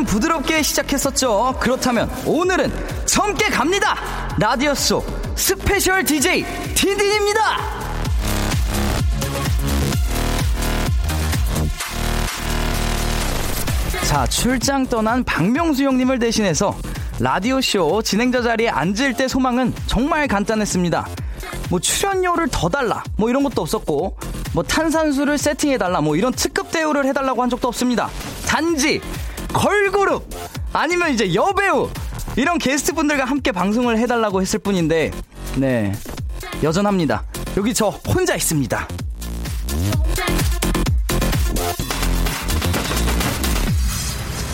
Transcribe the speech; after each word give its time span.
자, 0.00 0.04
어제는 0.04 0.04
부드럽게 0.04 0.62
시작했었죠. 0.62 1.56
그렇다면 1.60 2.10
오늘은 2.26 2.72
젊게 3.06 3.46
갑니다. 3.46 3.96
라디오쇼 4.38 5.04
스페셜 5.36 6.04
DJ 6.04 6.44
딘딘입니다. 6.74 7.40
자, 14.06 14.26
출장 14.26 14.86
떠난 14.86 15.22
박명수 15.24 15.84
형님을 15.84 16.18
대신해서 16.18 16.76
라디오쇼 17.20 18.02
진행자 18.02 18.42
자리에 18.42 18.68
앉을 18.68 19.14
때 19.14 19.28
소망은 19.28 19.74
정말 19.86 20.26
간단했습니다. 20.26 21.06
뭐 21.68 21.78
출연료를 21.78 22.48
더 22.50 22.68
달라, 22.68 23.04
뭐 23.16 23.30
이런 23.30 23.44
것도 23.44 23.62
없었고, 23.62 24.16
뭐 24.52 24.62
탄산수를 24.64 25.38
세팅해달라, 25.38 26.00
뭐 26.00 26.16
이런 26.16 26.32
특급 26.32 26.72
대우를 26.72 27.04
해달라고 27.06 27.42
한 27.42 27.50
적도 27.50 27.68
없습니다. 27.68 28.10
단지 28.46 29.00
걸그룹 29.52 30.28
아니면 30.72 31.12
이제 31.12 31.34
여배우 31.34 31.90
이런 32.36 32.58
게스트 32.58 32.92
분들과 32.92 33.24
함께 33.24 33.52
방송을 33.52 33.98
해달라고 33.98 34.40
했을 34.40 34.58
뿐인데, 34.60 35.10
네 35.56 35.92
여전합니다. 36.62 37.24
여기 37.56 37.74
저 37.74 37.88
혼자 37.88 38.36
있습니다. 38.36 38.88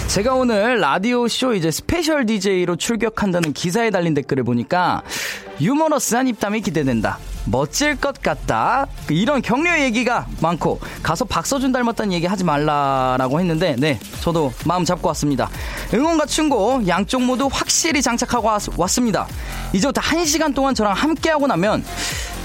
제가 0.08 0.34
오늘 0.34 0.80
라디오 0.80 1.28
쇼 1.28 1.52
이제 1.52 1.70
스페셜 1.70 2.24
DJ로 2.24 2.76
출격한다는 2.76 3.52
기사에 3.52 3.90
달린 3.90 4.14
댓글을 4.14 4.44
보니까 4.44 5.02
유머러스한 5.60 6.28
입담이 6.28 6.60
기대된다. 6.60 7.18
멋질 7.46 7.96
것 7.96 8.20
같다. 8.20 8.86
이런 9.08 9.40
격려 9.40 9.80
얘기가 9.80 10.26
많고 10.40 10.80
가서 11.02 11.24
박서준 11.24 11.72
닮았다는 11.72 12.12
얘기 12.12 12.26
하지 12.26 12.44
말라라고 12.44 13.38
했는데 13.40 13.76
네 13.78 14.00
저도 14.20 14.52
마음 14.64 14.84
잡고 14.84 15.06
왔습니다. 15.08 15.48
응원과 15.94 16.26
충고 16.26 16.82
양쪽 16.88 17.22
모두 17.22 17.48
확실히 17.50 18.02
장착하고 18.02 18.48
왔습니다. 18.76 19.28
이제부터 19.72 20.00
1시간 20.00 20.54
동안 20.54 20.74
저랑 20.74 20.92
함께하고 20.92 21.46
나면 21.46 21.84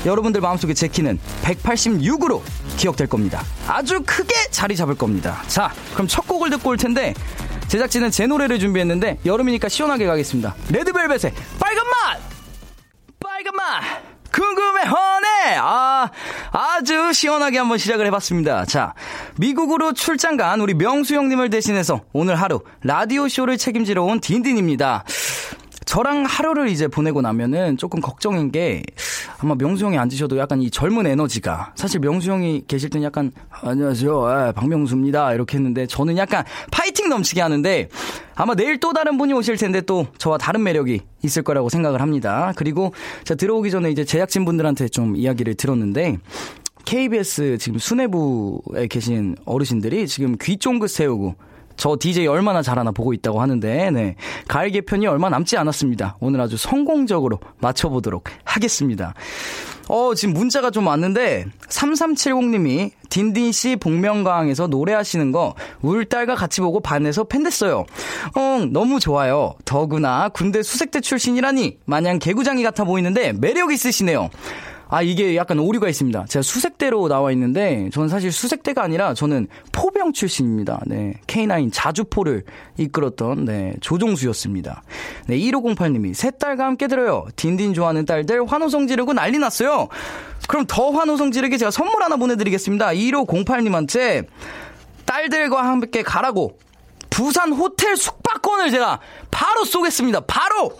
여러분들 0.05 0.41
마음속에 0.41 0.73
제 0.73 0.87
키는 0.87 1.19
186으로 1.43 2.41
기억될 2.77 3.07
겁니다. 3.07 3.43
아주 3.67 4.01
크게 4.05 4.33
자리 4.51 4.75
잡을 4.75 4.95
겁니다. 4.95 5.41
자, 5.47 5.71
그럼 5.93 6.07
첫 6.07 6.27
곡을 6.27 6.49
듣고 6.51 6.69
올 6.69 6.77
텐데 6.77 7.13
제작진은 7.67 8.11
제 8.11 8.27
노래를 8.27 8.59
준비했는데 8.59 9.19
여름이니까 9.25 9.69
시원하게 9.69 10.05
가겠습니다. 10.05 10.55
레드벨벳의 10.69 11.33
빨간 11.59 11.85
맛! 11.87 12.30
맛! 13.49 13.81
궁금해 14.31 14.83
허네! 14.83 15.57
아, 15.59 16.09
아주 16.51 17.11
시원하게 17.11 17.57
한번 17.57 17.77
시작을 17.77 18.05
해봤습니다. 18.07 18.65
자, 18.65 18.93
미국으로 19.37 19.93
출장 19.93 20.37
간 20.37 20.61
우리 20.61 20.73
명수 20.73 21.15
형님을 21.15 21.49
대신해서 21.49 22.01
오늘 22.13 22.35
하루 22.35 22.61
라디오 22.83 23.27
쇼를 23.27 23.57
책임지러 23.57 24.03
온 24.03 24.21
딘딘입니다. 24.21 25.03
저랑 25.91 26.23
하루를 26.23 26.69
이제 26.69 26.87
보내고 26.87 27.19
나면은 27.19 27.75
조금 27.75 27.99
걱정인 27.99 28.49
게 28.49 28.81
아마 29.39 29.55
명수 29.55 29.83
형이 29.83 29.97
앉으셔도 29.97 30.37
약간 30.37 30.61
이 30.61 30.71
젊은 30.71 31.05
에너지가 31.05 31.73
사실 31.75 31.99
명수 31.99 32.31
형이 32.31 32.63
계실 32.65 32.89
때는 32.89 33.03
약간 33.03 33.33
안녕하세요 33.49 34.25
아, 34.25 34.51
박명수입니다 34.53 35.33
이렇게 35.33 35.57
했는데 35.57 35.87
저는 35.87 36.15
약간 36.15 36.45
파이팅 36.71 37.09
넘치게 37.09 37.41
하는데 37.41 37.89
아마 38.35 38.55
내일 38.55 38.79
또 38.79 38.93
다른 38.93 39.17
분이 39.17 39.33
오실 39.33 39.57
텐데 39.57 39.81
또 39.81 40.07
저와 40.17 40.37
다른 40.37 40.63
매력이 40.63 41.01
있을 41.23 41.43
거라고 41.43 41.67
생각을 41.67 41.99
합니다. 41.99 42.53
그리고 42.55 42.93
제가 43.25 43.35
들어오기 43.35 43.69
전에 43.69 43.91
이제 43.91 44.05
제작진 44.05 44.45
분들한테 44.45 44.87
좀 44.87 45.17
이야기를 45.17 45.55
들었는데 45.55 46.19
KBS 46.85 47.57
지금 47.59 47.79
수뇌부에 47.79 48.87
계신 48.89 49.35
어르신들이 49.43 50.07
지금 50.07 50.37
귀 50.41 50.55
쫑긋 50.55 50.89
세우고 50.89 51.35
저 51.77 51.97
DJ 51.99 52.27
얼마나 52.27 52.61
잘하나 52.61 52.91
보고 52.91 53.13
있다고 53.13 53.41
하는데, 53.41 53.91
네. 53.91 54.15
가을 54.47 54.71
개편이 54.71 55.07
얼마 55.07 55.29
남지 55.29 55.57
않았습니다. 55.57 56.17
오늘 56.19 56.41
아주 56.41 56.57
성공적으로 56.57 57.39
맞춰보도록 57.59 58.25
하겠습니다. 58.43 59.13
어, 59.89 60.13
지금 60.15 60.33
문자가 60.33 60.71
좀 60.71 60.87
왔는데, 60.87 61.45
3370님이 61.67 62.91
딘딘 63.09 63.51
씨 63.51 63.75
복면가왕에서 63.75 64.67
노래하시는 64.67 65.31
거 65.31 65.53
울 65.81 66.05
딸과 66.05 66.35
같이 66.35 66.61
보고 66.61 66.79
반해서 66.79 67.23
팬 67.25 67.43
됐어요. 67.43 67.85
어, 68.35 68.65
너무 68.71 68.99
좋아요. 68.99 69.55
더구나 69.65 70.29
군대 70.29 70.63
수색대 70.63 71.01
출신이라니 71.01 71.79
마냥 71.85 72.19
개구장이 72.19 72.63
같아 72.63 72.83
보이는데 72.83 73.33
매력 73.33 73.73
있으시네요. 73.73 74.29
아, 74.91 75.01
이게 75.01 75.37
약간 75.37 75.57
오류가 75.57 75.87
있습니다. 75.87 76.25
제가 76.25 76.43
수색대로 76.43 77.07
나와 77.07 77.31
있는데, 77.31 77.89
저는 77.93 78.09
사실 78.09 78.29
수색대가 78.29 78.83
아니라 78.83 79.13
저는 79.13 79.47
포병 79.71 80.11
출신입니다. 80.11 80.81
네. 80.85 81.13
K9 81.27 81.69
자주포를 81.71 82.43
이끌었던, 82.77 83.45
네, 83.45 83.73
조종수였습니다. 83.79 84.83
네, 85.27 85.37
1508님이 85.37 86.13
새 86.13 86.29
딸과 86.29 86.65
함께 86.65 86.87
들어요. 86.87 87.25
딘딘 87.37 87.73
좋아하는 87.73 88.05
딸들 88.05 88.45
환호성 88.45 88.87
지르고 88.87 89.13
난리 89.13 89.39
났어요. 89.39 89.87
그럼 90.49 90.65
더 90.67 90.91
환호성 90.91 91.31
지르게 91.31 91.55
제가 91.55 91.71
선물 91.71 92.03
하나 92.03 92.17
보내드리겠습니다. 92.17 92.87
1508님한테 92.89 94.27
딸들과 95.05 95.63
함께 95.63 96.03
가라고 96.03 96.57
부산 97.09 97.53
호텔 97.53 97.95
숙박권을 97.95 98.71
제가 98.71 98.99
바로 99.31 99.63
쏘겠습니다. 99.63 100.19
바로! 100.21 100.77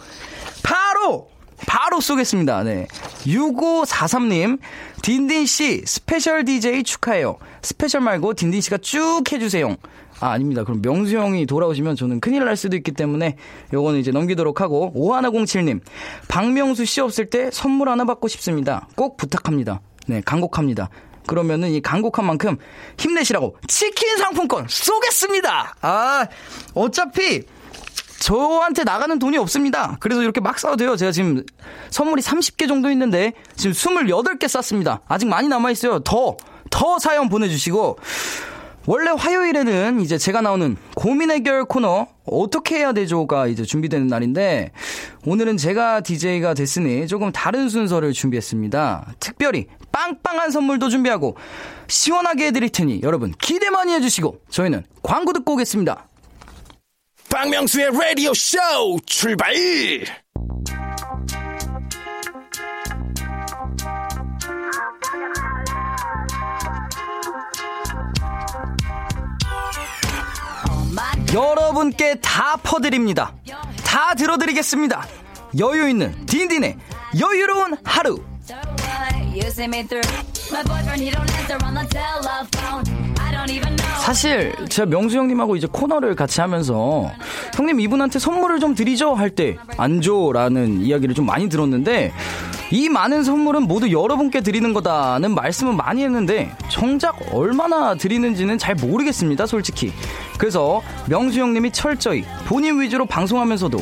바로! 0.64 1.31
바로 1.68 2.02
쏘겠습니다. 2.02 2.64
네. 2.64 2.88
6543님, 3.26 4.60
딘딘씨, 5.02 5.84
스페셜 5.86 6.46
DJ 6.46 6.84
축하해요. 6.84 7.38
스페셜 7.62 8.02
말고 8.02 8.34
딘딘씨가 8.34 8.78
쭉 8.80 9.24
해주세요. 9.32 9.76
아, 10.20 10.32
아닙니다. 10.32 10.64
그럼 10.64 10.82
명수 10.82 11.18
형이 11.18 11.48
돌아오시면 11.48 11.96
저는 11.96 12.20
큰일 12.20 12.46
날 12.46 12.56
수도 12.56 12.76
있기 12.78 12.92
때문에 12.92 13.38
요거는 13.74 14.00
이제 14.00 14.12
넘기도록 14.12 14.62
하고, 14.62 14.94
5107님, 14.96 15.82
박명수 16.28 16.86
씨 16.86 17.02
없을 17.02 17.30
때 17.30 17.50
선물 17.52 17.90
하나 17.90 18.06
받고 18.06 18.28
싶습니다. 18.28 18.88
꼭 18.96 19.18
부탁합니다. 19.18 19.82
네, 20.08 20.22
간곡합니다. 20.24 20.90
그러면은 21.28 21.70
이 21.70 21.82
간곡한 21.82 22.26
만큼 22.26 22.58
힘내시라고 22.98 23.56
치킨 23.68 24.18
상품권 24.18 24.66
쏘겠습니다! 24.68 25.76
아, 25.82 26.28
어차피, 26.74 27.44
저한테 28.22 28.84
나가는 28.84 29.18
돈이 29.18 29.38
없습니다. 29.40 29.98
그래서 30.00 30.22
이렇게 30.22 30.40
막 30.40 30.60
싸도 30.60 30.78
돼요. 30.78 30.96
제가 30.96 31.12
지금 31.12 31.44
선물이 31.90 32.22
30개 32.22 32.68
정도 32.68 32.92
있는데 32.92 33.34
지금 33.56 33.74
28개 33.74 34.48
쌌습니다. 34.48 35.02
아직 35.08 35.28
많이 35.28 35.48
남아있어요. 35.48 36.02
더, 36.02 36.38
더 36.70 37.00
사연 37.00 37.30
보내주시고 37.30 37.98
원래 38.86 39.12
화요일에는 39.12 40.02
이제 40.02 40.18
제가 40.18 40.42
나오는 40.42 40.78
고민 40.96 41.32
해결 41.32 41.66
코너 41.66 42.08
어떻게 42.26 42.78
해야 42.78 42.94
되죠가 42.94 43.48
이제 43.48 43.64
준비되는 43.64 44.08
날인데 44.08 44.72
오늘은 45.26 45.58
제가 45.58 46.02
DJ가 46.02 46.54
됐으니 46.54 47.08
조금 47.08 47.32
다른 47.32 47.70
순서를 47.70 48.14
준비했습니다. 48.14 49.16
특별히 49.20 49.66
빵빵한 49.92 50.52
선물도 50.52 50.90
준비하고 50.90 51.38
시원하게 51.88 52.48
해드릴 52.48 52.70
테니 52.70 53.02
여러분 53.04 53.34
기대 53.42 53.72
많이 53.72 53.94
해주시고 53.94 54.42
저희는 54.50 54.84
광고 55.02 55.34
듣고 55.34 55.54
오겠습니다. 55.54 56.08
박명수의 57.32 57.92
라디오 57.98 58.34
쇼 58.34 58.58
출발! 59.06 59.54
여러분께 71.34 72.16
다 72.16 72.58
퍼드립니다. 72.58 73.34
다 73.86 74.14
들어드리겠습니다. 74.16 75.08
여유 75.58 75.88
있는 75.88 76.26
딘딘의 76.26 76.78
여유로운 77.18 77.78
하루. 77.86 78.22
사실 84.02 84.54
제가 84.70 84.88
명수 84.90 85.18
형님하고 85.18 85.56
이제 85.56 85.68
코너를 85.72 86.16
같이 86.16 86.42
하면서 86.42 87.12
형님 87.56 87.80
이분한테 87.80 88.20
선물을 88.20 88.60
좀 88.60 88.76
드리죠 88.76 89.14
할 89.16 89.32
때 89.36 89.58
안 89.78 90.02
줘라는 90.02 90.82
이야기를 90.82 91.16
좀 91.16 91.26
많이 91.26 91.48
들었는데 91.50 92.12
이 92.72 92.90
많은 92.90 93.24
선물은 93.24 93.64
모두 93.64 93.92
여러분께 93.92 94.42
드리는 94.42 94.74
거다는 94.74 95.34
말씀은 95.36 95.76
많이 95.78 96.04
했는데 96.04 96.52
정작 96.70 97.16
얼마나 97.34 97.96
드리는지는 97.96 98.58
잘 98.58 98.76
모르겠습니다 98.76 99.46
솔직히. 99.46 99.92
그래서 100.38 100.82
명수 101.08 101.40
형님이 101.40 101.72
철저히 101.72 102.24
본인 102.46 102.80
위주로 102.82 103.06
방송하면서도 103.06 103.80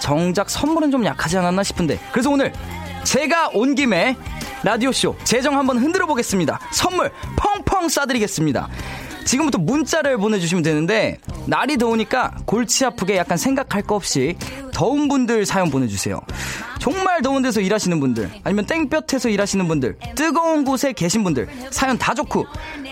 정작 0.00 0.50
선물은 0.50 0.90
좀 0.90 1.04
약하지 1.04 1.38
않았나 1.38 1.62
싶은데 1.62 1.98
그래서 2.12 2.30
오늘 2.30 2.52
제가 3.04 3.50
온 3.54 3.74
김에 3.74 4.16
라디오쇼 4.64 5.16
재정 5.24 5.58
한번 5.58 5.78
흔들어 5.78 6.06
보겠습니다 6.06 6.58
선물 6.72 7.10
펑펑 7.36 7.86
쏴드리겠습니다 7.86 8.68
지금부터 9.24 9.58
문자를 9.58 10.16
보내주시면 10.18 10.62
되는데 10.62 11.18
날이 11.46 11.76
더우니까 11.76 12.36
골치 12.46 12.84
아프게 12.84 13.16
약간 13.16 13.36
생각할 13.38 13.82
거 13.82 13.94
없이 13.94 14.36
더운 14.72 15.08
분들 15.08 15.46
사연 15.46 15.70
보내주세요. 15.70 16.20
정말 16.78 17.22
더운 17.22 17.42
데서 17.42 17.60
일하시는 17.60 17.98
분들 18.00 18.30
아니면 18.44 18.66
땡볕에서 18.66 19.30
일하시는 19.30 19.66
분들 19.66 19.96
뜨거운 20.14 20.64
곳에 20.64 20.92
계신 20.92 21.24
분들 21.24 21.48
사연 21.70 21.96
다 21.96 22.12
좋고 22.14 22.46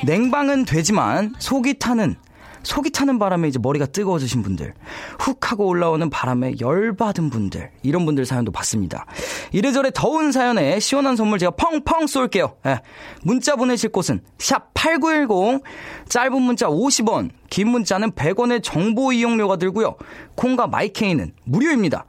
냉방은 0.05 0.65
되지만 0.65 1.35
속이 1.39 1.79
타는 1.79 2.17
속이 2.63 2.91
타는 2.91 3.19
바람에 3.19 3.49
이제 3.49 3.59
머리가 3.61 3.87
뜨거워지신 3.87 4.43
분들, 4.43 4.75
훅 5.19 5.51
하고 5.51 5.67
올라오는 5.67 6.09
바람에 6.11 6.55
열받은 6.61 7.31
분들, 7.31 7.71
이런 7.83 8.05
분들 8.05 8.27
사연도 8.27 8.53
받습니다. 8.53 9.07
이래저래 9.53 9.91
더운 9.95 10.33
사연에 10.33 10.81
시원한 10.81 11.17
선물 11.17 11.39
제가 11.39 11.53
펑펑 11.53 12.07
쏠게요. 12.07 12.57
예. 12.67 12.81
문자 13.23 13.57
보내실 13.57 13.91
곳은 13.91 14.21
샵8910, 14.39 15.63
짧은 16.09 16.43
문자 16.43 16.67
50원, 16.69 17.31
긴 17.51 17.69
문자는 17.69 18.13
100원의 18.13 18.63
정보 18.63 19.13
이용료가 19.13 19.57
들고요. 19.57 19.97
콩과 20.37 20.69
마이케이는 20.69 21.33
무료입니다. 21.45 22.07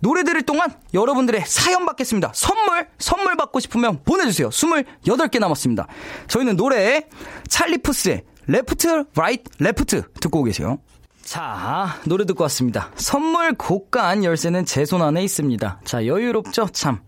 노래 0.00 0.22
들을 0.22 0.42
동안 0.42 0.68
여러분들의 0.92 1.44
사연 1.46 1.86
받겠습니다. 1.86 2.32
선물, 2.34 2.88
선물 2.98 3.36
받고 3.36 3.60
싶으면 3.60 4.00
보내주세요. 4.04 4.50
28개 4.50 5.38
남았습니다. 5.38 5.86
저희는 6.28 6.56
노래 6.56 7.06
찰리푸스의 7.48 8.22
Left, 8.46 9.04
Right, 9.14 9.50
Left 9.58 10.02
듣고 10.20 10.42
계세요. 10.44 10.78
자, 11.22 11.96
노래 12.04 12.26
듣고 12.26 12.42
왔습니다. 12.44 12.90
선물 12.96 13.54
곳간 13.54 14.24
열쇠는 14.24 14.66
제 14.66 14.84
손 14.84 15.00
안에 15.00 15.24
있습니다. 15.24 15.80
자, 15.84 16.06
여유롭죠? 16.06 16.68
참. 16.72 16.98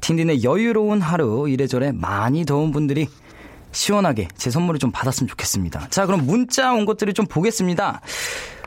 딘딘의 0.00 0.42
여유로운 0.42 1.02
하루, 1.02 1.46
이래저래 1.48 1.92
많이 1.92 2.46
더운 2.46 2.70
분들이 2.72 3.08
시원하게 3.72 4.28
제 4.36 4.50
선물을 4.50 4.78
좀 4.80 4.90
받았으면 4.90 5.28
좋겠습니다. 5.28 5.88
자, 5.90 6.06
그럼 6.06 6.24
문자 6.24 6.72
온 6.72 6.86
것들을 6.86 7.12
좀 7.12 7.26
보겠습니다. 7.26 8.00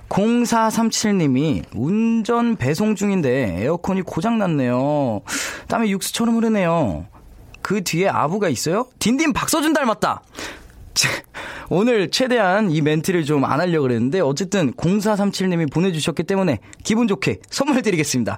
0437님이 0.10 1.63
운전 1.74 2.56
배송 2.56 2.94
중인데 2.95 3.63
에어컨이 3.63 4.04
고장났네요. 4.04 5.21
땀이 5.68 5.92
육수처럼 5.92 6.36
흐르네요. 6.36 7.07
그 7.63 7.83
뒤에 7.83 8.10
아부가 8.10 8.48
있어요? 8.50 8.86
딘딘 9.00 9.33
박서준 9.33 9.74
닮았다. 9.74 10.21
오늘 11.69 12.12
최대한 12.12 12.72
이 12.72 12.81
멘트를 12.81 13.25
좀 13.25 13.44
안 13.45 13.60
하려고 13.60 13.84
그랬는데 13.84 14.19
어쨌든 14.19 14.74
0437님이 14.74 15.72
보내주셨기 15.72 16.24
때문에 16.24 16.60
기분 16.84 17.07
좋게 17.07 17.40
선물 17.50 17.81
드리겠습니다. 17.81 18.38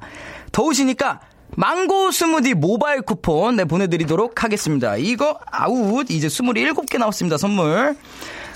더우시니까 0.51 1.21
망고 1.57 2.11
스무디 2.11 2.53
모바일 2.53 3.01
쿠폰 3.01 3.55
네, 3.57 3.65
보내드리도록 3.65 4.43
하겠습니다. 4.43 4.97
이거 4.97 5.39
아웃 5.51 6.09
이제 6.09 6.27
27개 6.27 6.97
나왔습니다. 6.97 7.37
선물. 7.37 7.95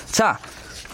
자 0.05 0.39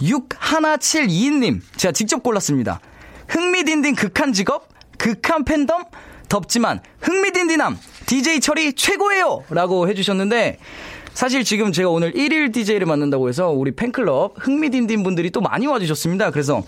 6172님 0.02 1.62
제가 1.78 1.92
직접 1.92 2.22
골랐습니다. 2.22 2.80
흥미딘딘 3.28 3.96
극한 3.96 4.34
직업 4.34 4.68
극한 4.98 5.46
팬덤 5.46 5.84
덥지만 6.30 6.82
흥미딘딘함 7.02 7.78
DJ 8.06 8.40
철이 8.40 8.74
최고예요 8.74 9.44
라고 9.50 9.88
해주셨는데 9.88 10.60
사실 11.16 11.46
지금 11.46 11.72
제가 11.72 11.90
오늘 11.90 12.12
1일 12.12 12.54
DJ를 12.54 12.86
맡는다고 12.86 13.30
해서 13.30 13.50
우리 13.50 13.74
팬클럽 13.74 14.36
흥미딘딘 14.38 15.02
분들이 15.02 15.32
또 15.32 15.40
많이 15.40 15.66
와주셨습니다. 15.66 16.30
그래서 16.32 16.62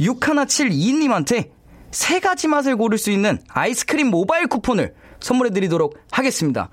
6172님한테 0.00 1.50
세 1.92 2.18
가지 2.18 2.48
맛을 2.48 2.76
고를 2.76 2.98
수 2.98 3.12
있는 3.12 3.38
아이스크림 3.48 4.08
모바일 4.08 4.48
쿠폰을 4.48 4.92
선물해 5.20 5.52
드리도록 5.52 5.96
하겠습니다. 6.10 6.68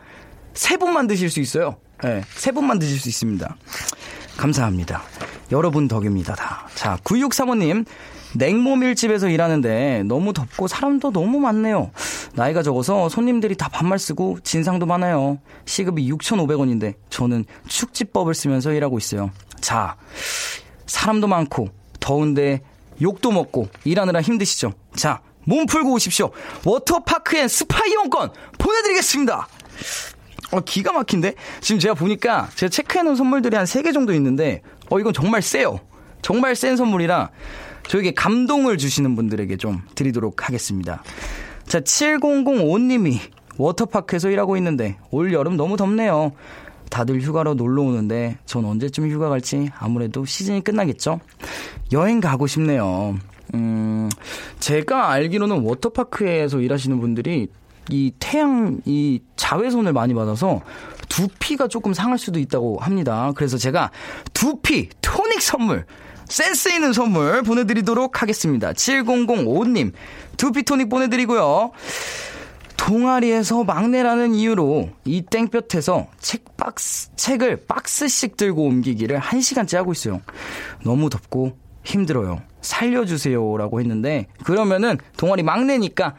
세 0.54 0.78
분만 0.78 1.06
드실 1.06 1.30
수 1.30 1.40
있어요. 1.40 1.78
네, 2.04 2.24
세 2.34 2.52
분만 2.52 2.80
드실 2.80 3.00
수 3.00 3.08
있습니다. 3.08 3.56
감사합니다. 4.36 5.04
여러분 5.52 5.88
덕입니다, 5.88 6.34
다. 6.34 6.68
자, 6.74 6.98
9635님. 7.04 7.86
냉모밀집에서 8.36 9.30
일하는데 9.30 10.04
너무 10.06 10.34
덥고 10.34 10.68
사람도 10.68 11.12
너무 11.12 11.40
많네요. 11.40 11.92
나이가 12.34 12.62
적어서 12.64 13.10
손님들이 13.10 13.56
다 13.56 13.70
반말 13.70 14.00
쓰고 14.00 14.40
진상도 14.44 14.86
많아요. 14.86 15.40
시급이 15.66 16.12
6,500원인데 16.12 16.96
저는 17.10 17.46
축지법을 17.68 18.34
쓰면서 18.34 18.74
일하고 18.74 18.98
있어요. 18.98 19.32
자, 19.60 19.98
사람도 20.86 21.28
많고 21.28 21.70
더운데 22.00 22.62
욕도 23.02 23.32
먹고 23.32 23.68
일하느라 23.84 24.22
힘드시죠? 24.22 24.74
자, 24.96 25.22
몸 25.46 25.66
풀고 25.66 25.94
오십시오. 25.94 26.32
워터파크 26.66 27.38
and 27.38 27.48
스파 27.48 27.86
이용권 27.86 28.32
보내드리겠습니다. 28.58 29.48
어, 30.52 30.60
기가 30.62 30.92
막힌데? 30.92 31.36
지금 31.62 31.80
제가 31.80 31.94
보니까 31.94 32.50
제가 32.56 32.70
체크해놓은 32.70 33.16
선물들이 33.16 33.56
한 33.56 33.66
3개 33.66 33.94
정도 33.94 34.14
있는데, 34.14 34.62
어, 34.90 35.00
이건 35.00 35.14
정말 35.14 35.42
세요. 35.42 35.80
정말 36.22 36.56
센 36.56 36.76
선물이라 36.76 37.30
저에게 37.90 38.12
감동을 38.12 38.78
주시는 38.78 39.16
분들에게 39.16 39.58
좀 39.58 39.82
드리도록 39.96 40.48
하겠습니다. 40.48 41.02
자, 41.66 41.80
7005님이 41.80 43.18
워터파크에서 43.58 44.30
일하고 44.30 44.56
있는데 44.58 44.98
올 45.10 45.34
여름 45.34 45.58
너무 45.58 45.76
덥네요. 45.76 46.32
다들 46.92 47.20
휴가로 47.20 47.56
놀러 47.56 47.82
오는데 47.82 48.38
전 48.46 48.66
언제쯤 48.66 49.10
휴가 49.10 49.30
갈지 49.30 49.72
아무래도 49.80 50.24
시즌이 50.24 50.62
끝나겠죠? 50.62 51.20
여행 51.92 52.20
가고 52.20 52.46
싶네요. 52.46 53.18
음, 53.56 54.10
제가 54.60 55.10
알기로는 55.10 55.62
워터파크에서 55.62 56.62
일하시는 56.62 57.00
분들이 57.00 57.48
이 57.90 58.12
태양, 58.20 58.82
이 58.86 59.20
자외선을 59.36 59.94
많이 59.94 60.14
받아서 60.14 60.62
두피가 61.10 61.68
조금 61.68 61.94
상할 61.96 62.20
수도 62.20 62.40
있다고 62.40 62.78
합니다. 62.78 63.32
그래서 63.36 63.58
제가 63.58 63.90
두피 64.34 64.90
토닉 65.02 65.42
선물 65.42 65.86
센스 66.30 66.70
있는 66.70 66.94
선물 66.94 67.44
보내드리도록 67.44 68.22
하겠습니다. 68.22 68.72
7005님, 68.72 69.92
두피토닉 70.38 70.90
보내드리고요. 70.90 71.72
동아리에서 72.78 73.66
막내라는 73.66 74.34
이유로 74.36 74.90
이 75.06 75.22
땡볕에서 75.22 76.08
책 76.20 76.56
박스, 76.56 77.14
책을 77.16 77.66
박스씩 77.68 78.38
들고 78.38 78.64
옮기기를 78.64 79.20
1시간째 79.20 79.76
하고 79.76 79.92
있어요. 79.92 80.22
너무 80.86 81.10
덥고 81.10 81.58
힘들어요. 81.84 82.42
살려주세요. 82.62 83.58
라고 83.58 83.80
했는데, 83.80 84.28
그러면은 84.44 84.98
동아리 85.18 85.44
막내니까 85.44 86.16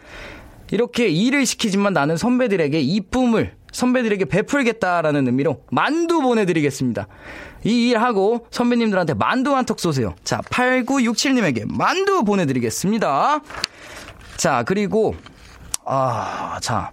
이렇게 0.70 1.08
일을 1.08 1.46
시키지만 1.46 1.92
나는 1.92 2.16
선배들에게 2.16 2.78
이쁨을 2.80 3.54
선배들에게 3.72 4.26
베풀겠다라는 4.26 5.26
의미로 5.26 5.62
만두 5.70 6.20
보내드리겠습니다. 6.20 7.06
이 7.64 7.90
일하고 7.90 8.46
선배님들한테 8.50 9.14
만두 9.14 9.54
한 9.54 9.64
턱 9.64 9.78
쏘세요. 9.80 10.14
자, 10.24 10.38
8967님에게 10.50 11.64
만두 11.66 12.24
보내드리겠습니다. 12.24 13.40
자, 14.36 14.62
그리고, 14.66 15.14
아, 15.84 16.58
자. 16.62 16.92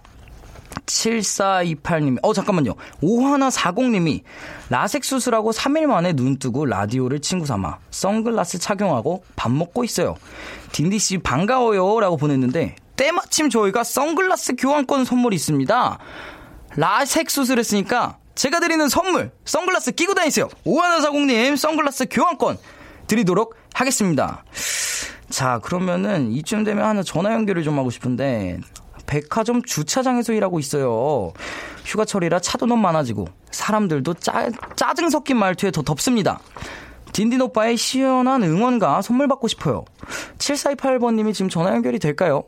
7428님, 0.86 2.18
어, 2.22 2.32
잠깐만요. 2.32 2.74
5140님이 3.02 4.22
라섹 4.70 5.04
수술하고 5.04 5.50
3일 5.52 5.86
만에 5.86 6.12
눈 6.14 6.38
뜨고 6.38 6.64
라디오를 6.66 7.20
친구 7.20 7.44
삼아 7.46 7.78
선글라스 7.90 8.58
착용하고 8.58 9.22
밥 9.36 9.50
먹고 9.50 9.84
있어요. 9.84 10.16
딘디씨 10.72 11.18
반가워요. 11.18 12.00
라고 12.00 12.16
보냈는데, 12.16 12.76
때마침 12.96 13.50
저희가 13.50 13.84
선글라스 13.84 14.56
교환권 14.56 15.04
선물이 15.04 15.36
있습니다. 15.36 15.98
라섹 16.76 17.30
수술했으니까 17.30 18.16
제가 18.38 18.60
드리는 18.60 18.88
선물 18.88 19.32
선글라스 19.44 19.92
끼고 19.92 20.14
다니세요. 20.14 20.48
오하나 20.64 21.00
사공님 21.00 21.56
선글라스 21.56 22.06
교환권 22.08 22.56
드리도록 23.08 23.56
하겠습니다. 23.74 24.44
자 25.28 25.58
그러면은 25.58 26.30
이쯤 26.30 26.62
되면 26.62 26.84
하나 26.84 27.02
전화 27.02 27.32
연결을 27.32 27.64
좀 27.64 27.76
하고 27.80 27.90
싶은데 27.90 28.60
백화점 29.06 29.60
주차장에서 29.64 30.34
일하고 30.34 30.60
있어요. 30.60 31.32
휴가철이라 31.84 32.38
차도 32.38 32.66
너무 32.66 32.80
많아지고 32.80 33.26
사람들도 33.50 34.14
짜, 34.14 34.48
짜증 34.76 35.10
섞인 35.10 35.36
말투에 35.36 35.72
더 35.72 35.82
덥습니다. 35.82 36.38
딘딘 37.12 37.40
오빠의 37.40 37.76
시원한 37.76 38.44
응원과 38.44 39.02
선물 39.02 39.26
받고 39.26 39.48
싶어요. 39.48 39.84
7428번님이 40.38 41.34
지금 41.34 41.48
전화 41.48 41.74
연결이 41.74 41.98
될까요? 41.98 42.44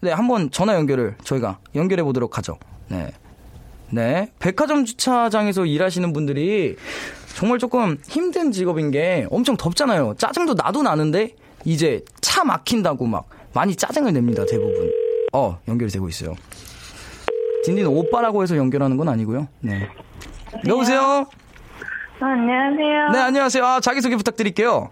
네, 0.00 0.12
한번 0.12 0.50
전화 0.50 0.74
연결을 0.76 1.16
저희가 1.24 1.58
연결해 1.74 2.02
보도록 2.04 2.38
하죠. 2.38 2.58
네. 2.88 3.12
네. 3.90 4.28
백화점 4.38 4.84
주차장에서 4.84 5.66
일하시는 5.66 6.12
분들이 6.12 6.76
정말 7.34 7.58
조금 7.58 7.98
힘든 8.08 8.52
직업인 8.52 8.90
게 8.90 9.26
엄청 9.30 9.56
덥잖아요. 9.56 10.14
짜증도 10.18 10.54
나도 10.54 10.82
나는데 10.82 11.34
이제 11.64 12.04
차 12.20 12.44
막힌다고 12.44 13.06
막 13.06 13.28
많이 13.54 13.74
짜증을 13.74 14.12
냅니다, 14.12 14.44
대부분. 14.48 14.90
어, 15.32 15.58
연결이 15.68 15.90
되고 15.90 16.08
있어요. 16.08 16.34
딘딘 17.64 17.86
오빠라고 17.86 18.42
해서 18.42 18.56
연결하는 18.56 18.96
건 18.96 19.08
아니고요. 19.08 19.48
네. 19.60 19.88
여보세요? 20.66 21.26
아, 22.20 22.26
안녕하세요. 22.26 23.08
네, 23.12 23.18
안녕하세요. 23.18 23.64
아, 23.64 23.80
자기소개 23.80 24.16
부탁드릴게요. 24.16 24.90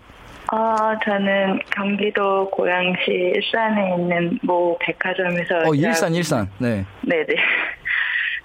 어, 0.50 0.76
저는 1.04 1.60
경기도 1.74 2.48
고양시 2.50 3.10
일산에 3.10 3.96
있는 3.96 4.38
모 4.42 4.78
백화점에서 4.80 5.68
어, 5.68 5.74
일산, 5.74 6.14
일산. 6.14 6.48
네. 6.58 6.86
네네. 7.02 7.26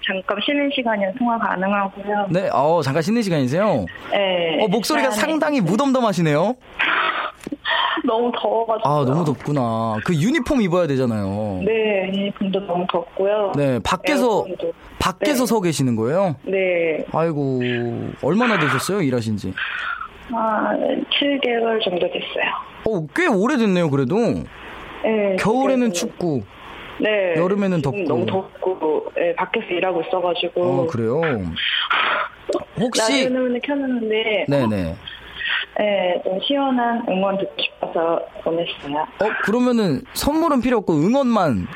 잠깐 0.06 0.36
쉬는 0.44 0.70
시간이면 0.74 1.14
통화 1.18 1.38
가능하고요. 1.38 2.26
네, 2.30 2.48
어, 2.52 2.80
잠깐 2.82 3.02
쉬는 3.02 3.22
시간이세요? 3.22 3.86
네. 4.10 4.62
어, 4.62 4.68
목소리가 4.68 5.10
시간에 5.10 5.32
상당히 5.32 5.60
무덤덤하시네요? 5.60 6.54
너무 8.06 8.30
더워가지고. 8.38 8.88
아, 8.88 9.04
너무 9.04 9.24
덥구나. 9.24 9.96
그 10.04 10.14
유니폼 10.14 10.60
입어야 10.60 10.86
되잖아요. 10.86 11.60
네, 11.64 12.08
유니폼도 12.12 12.66
너무 12.66 12.86
덥고요. 12.92 13.52
네, 13.56 13.78
밖에서, 13.82 14.44
에어컨도. 14.46 14.72
밖에서 14.98 15.44
네. 15.44 15.46
서 15.46 15.60
계시는 15.60 15.96
거예요? 15.96 16.36
네. 16.42 17.04
아이고, 17.12 17.62
얼마나 18.22 18.58
되셨어요, 18.58 19.00
일하신 19.00 19.36
지? 19.38 19.54
아, 20.32 20.70
7개월 21.18 21.82
정도 21.82 22.06
됐어요. 22.08 22.44
어, 22.86 23.06
꽤 23.14 23.26
오래됐네요, 23.26 23.88
그래도. 23.88 24.16
네. 24.18 25.36
겨울에는 25.38 25.88
그래서- 25.88 26.06
춥고, 26.06 26.42
네. 27.00 27.34
여름에는 27.36 27.82
덥고. 27.82 28.04
너무 28.04 28.26
덥고, 28.26 29.10
네, 29.16 29.34
밖에서 29.34 29.66
일하고 29.66 30.02
있어가지고. 30.02 30.62
어, 30.62 30.86
그래요? 30.86 31.20
혹시, 32.78 33.24
라디오는 33.24 33.60
켰는데, 33.60 34.46
네네. 34.48 34.96
네, 35.78 36.20
좀 36.24 36.38
시원한 36.46 37.04
응원 37.08 37.36
듣고 37.38 37.54
싶어서 37.60 38.20
보냈어요. 38.44 38.98
어, 39.20 39.28
그러면은 39.42 40.02
선물은 40.12 40.60
필요 40.60 40.78
없고 40.78 40.92
응원만. 40.94 41.66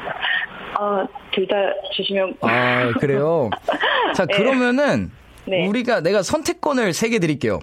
아, 0.78 1.06
둘다 1.32 1.54
주시면. 1.96 2.34
아, 2.42 2.92
그래요? 3.00 3.50
자, 4.14 4.24
네. 4.26 4.36
그러면은, 4.36 5.10
네. 5.46 5.66
우리가 5.66 6.00
내가 6.00 6.22
선택권을 6.22 6.92
세 6.92 7.08
개 7.08 7.18
드릴게요. 7.18 7.58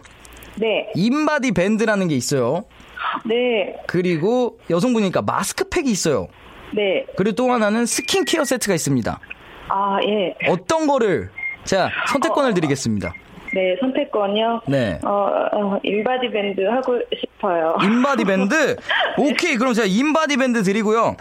네, 0.56 0.90
인바디 0.96 1.52
밴드라는 1.54 2.08
게 2.08 2.16
있어요. 2.16 2.66
네, 3.26 3.76
그리고 3.88 4.58
여성분이니까 4.70 5.22
마스크팩이 5.22 5.90
있어요. 5.90 6.28
네. 6.74 7.06
그리고 7.18 7.36
또 7.36 7.52
하나는 7.52 7.86
스킨케어 7.86 8.44
세트가 8.44 8.74
있습니다. 8.74 9.20
아, 9.70 9.98
예. 10.06 10.36
어떤 10.50 10.88
거를 10.88 11.30
자 11.64 11.90
선택권을 12.08 12.54
드리겠습니다. 12.54 13.14
네, 13.56 13.78
선택권이요? 13.80 14.64
네. 14.68 15.00
어, 15.06 15.30
어, 15.54 15.80
인바디 15.82 16.30
밴드 16.30 16.60
하고 16.66 17.00
싶어요. 17.18 17.78
인바디 17.82 18.26
밴드 18.26 18.76
오케이 19.18 19.56
그럼 19.56 19.72
제가 19.74 19.88
인바디 19.88 20.36
밴드 20.36 20.62
드리고요. 20.62 21.16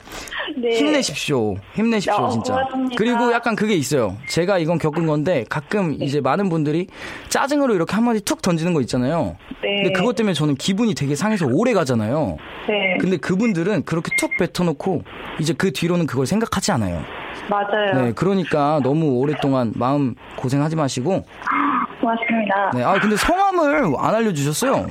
네. 0.57 0.71
힘내십시오. 0.71 1.55
힘내십시오 1.75 2.25
어, 2.25 2.29
진짜. 2.31 2.55
고맙습니다. 2.55 2.97
그리고 2.99 3.33
약간 3.33 3.55
그게 3.55 3.75
있어요. 3.75 4.17
제가 4.27 4.59
이건 4.59 4.79
겪은 4.79 5.07
건데 5.07 5.45
가끔 5.49 5.95
이제 6.01 6.21
많은 6.21 6.49
분들이 6.49 6.89
짜증으로 7.29 7.73
이렇게 7.73 7.95
한마디 7.95 8.21
툭 8.21 8.43
던지는 8.43 8.75
거 8.75 8.81
있잖아요. 8.81 9.37
네. 9.63 9.85
근데 9.85 9.93
그것 9.93 10.17
때문에 10.17 10.35
저는 10.35 10.57
기분이 10.57 10.97
되게 10.97 11.15
상해서 11.15 11.47
오래 11.49 11.73
가잖아요. 11.73 12.37
네, 12.69 12.99
근데 12.99 13.17
그분들은 13.17 13.85
그렇게 13.85 14.11
툭 14.19 14.33
뱉어놓고 14.39 15.03
이제 15.39 15.55
그 15.57 15.73
뒤로는 15.73 16.07
그걸 16.07 16.27
생각하지 16.27 16.73
않아요. 16.73 17.01
맞아요. 17.49 18.03
네, 18.07 18.13
그러니까 18.17 18.81
너무 18.83 19.19
오랫동안 19.21 19.73
마음 19.77 20.17
고생하지 20.37 20.75
마시고. 20.75 21.23
고맙습니다. 22.05 22.71
네, 22.75 22.83
아 22.85 22.99
근데 23.01 23.17
성함을 23.17 23.95
안 23.99 24.15
알려주셨어요. 24.15 24.87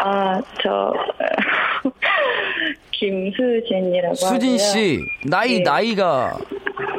아, 0.00 0.40
저, 0.62 0.92
김수진이라고 2.92 4.14
수진 4.14 4.52
하고요. 4.54 4.58
씨 4.58 5.00
나이 5.24 5.58
네. 5.58 5.62
나이가 5.62 6.36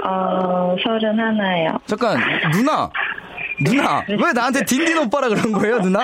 어, 0.05 0.75
서른 0.83 1.19
하나요. 1.19 1.77
잠깐 1.85 2.17
누나 2.53 2.89
누나 3.61 4.03
왜 4.07 4.31
나한테 4.33 4.63
딘딘 4.63 4.97
오빠라 4.97 5.27
그런 5.27 5.51
거예요 5.51 5.79
누나? 5.79 5.99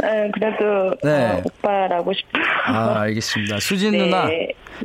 네, 0.00 0.30
그래도 0.32 0.94
네. 1.02 1.32
어, 1.32 1.42
오빠라고 1.44 2.12
싶어요. 2.14 2.42
아 2.66 3.00
알겠습니다. 3.02 3.60
수진 3.60 3.92
네, 3.92 3.98
누나 3.98 4.26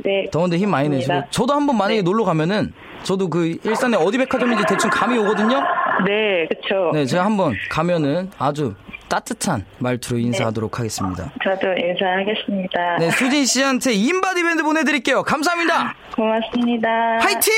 네. 0.04 0.26
더운데 0.30 0.58
힘 0.58 0.70
많이 0.70 0.88
내시고. 0.90 1.22
저도 1.30 1.54
한번 1.54 1.76
만약에 1.78 1.96
네. 2.00 2.02
놀러 2.02 2.24
가면은 2.24 2.72
저도 3.02 3.30
그 3.30 3.56
일산에 3.64 3.96
어디 3.96 4.18
백화점인지 4.18 4.64
대충 4.68 4.90
감이 4.90 5.16
오거든요. 5.18 5.62
네, 6.06 6.46
그쵸. 6.48 6.90
네 6.92 7.04
제가 7.06 7.24
한번 7.24 7.54
가면은 7.70 8.30
아주 8.38 8.74
따뜻한 9.08 9.64
말투로 9.78 10.18
인사하도록 10.18 10.78
하겠습니다. 10.78 11.32
저도 11.42 11.66
인사하겠습니다. 11.76 12.98
네 12.98 13.10
수진 13.10 13.44
씨한테 13.44 13.92
인바디 13.92 14.42
밴드 14.42 14.62
보내드릴게요. 14.62 15.22
감사합니다. 15.22 15.94
고맙습니다. 16.14 16.88
화이팅! 17.20 17.50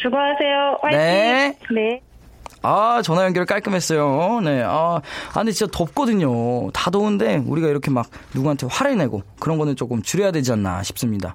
수고하세요. 0.00 0.78
화이팅! 0.82 0.98
네. 0.98 1.58
네. 1.74 2.00
아, 2.62 3.02
전화 3.04 3.24
연결 3.24 3.44
깔끔했어요. 3.44 4.40
네. 4.42 4.62
아, 4.62 5.00
아, 5.00 5.34
근데 5.34 5.52
진짜 5.52 5.70
덥거든요. 5.70 6.70
다 6.70 6.90
더운데 6.90 7.42
우리가 7.44 7.68
이렇게 7.68 7.90
막 7.90 8.06
누구한테 8.34 8.66
화를 8.70 8.96
내고 8.96 9.22
그런 9.38 9.58
거는 9.58 9.76
조금 9.76 10.00
줄여야 10.00 10.30
되지 10.30 10.52
않나 10.52 10.82
싶습니다. 10.82 11.34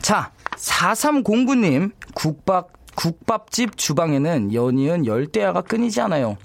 자, 0.00 0.32
4309님, 0.56 1.92
국밥, 2.14 2.68
국밥집 2.96 3.76
주방에는 3.76 4.52
연이은 4.54 5.06
열대야가 5.06 5.62
끊이지 5.62 6.00
않아요. 6.02 6.36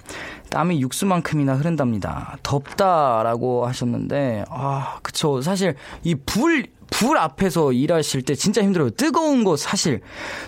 땀이 0.50 0.82
육수만큼이나 0.82 1.54
흐른답니다. 1.56 2.38
덥다라고 2.44 3.68
하셨는데, 3.68 4.46
아, 4.50 4.98
그쵸. 5.04 5.42
사실 5.42 5.76
이 6.04 6.16
불, 6.16 6.66
불 6.90 7.18
앞에서 7.20 7.72
일하실 7.72 8.24
때 8.24 8.34
진짜 8.34 8.64
힘들어요. 8.64 8.90
뜨거운 8.92 9.44
거 9.44 9.56
사실, 9.56 10.02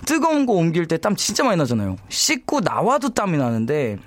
뜨거운 0.07 0.45
거 0.47 0.53
옮길 0.53 0.87
때 0.87 0.97
땀 0.97 1.15
진짜 1.15 1.43
많이 1.43 1.57
나잖아요. 1.57 1.97
씻고 2.09 2.61
나와도 2.61 3.09
땀이 3.13 3.37
나는데, 3.37 3.97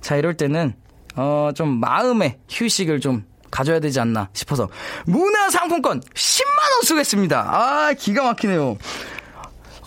자, 0.00 0.16
이럴 0.16 0.34
때는, 0.36 0.74
어, 1.16 1.50
좀 1.54 1.78
마음의 1.78 2.38
휴식을 2.48 3.00
좀 3.00 3.24
가져야 3.50 3.80
되지 3.80 4.00
않나 4.00 4.30
싶어서, 4.32 4.68
문화상품권 5.06 6.00
10만원 6.00 6.84
쓰겠습니다. 6.86 7.40
아, 7.50 7.92
기가 7.92 8.22
막히네요. 8.22 8.78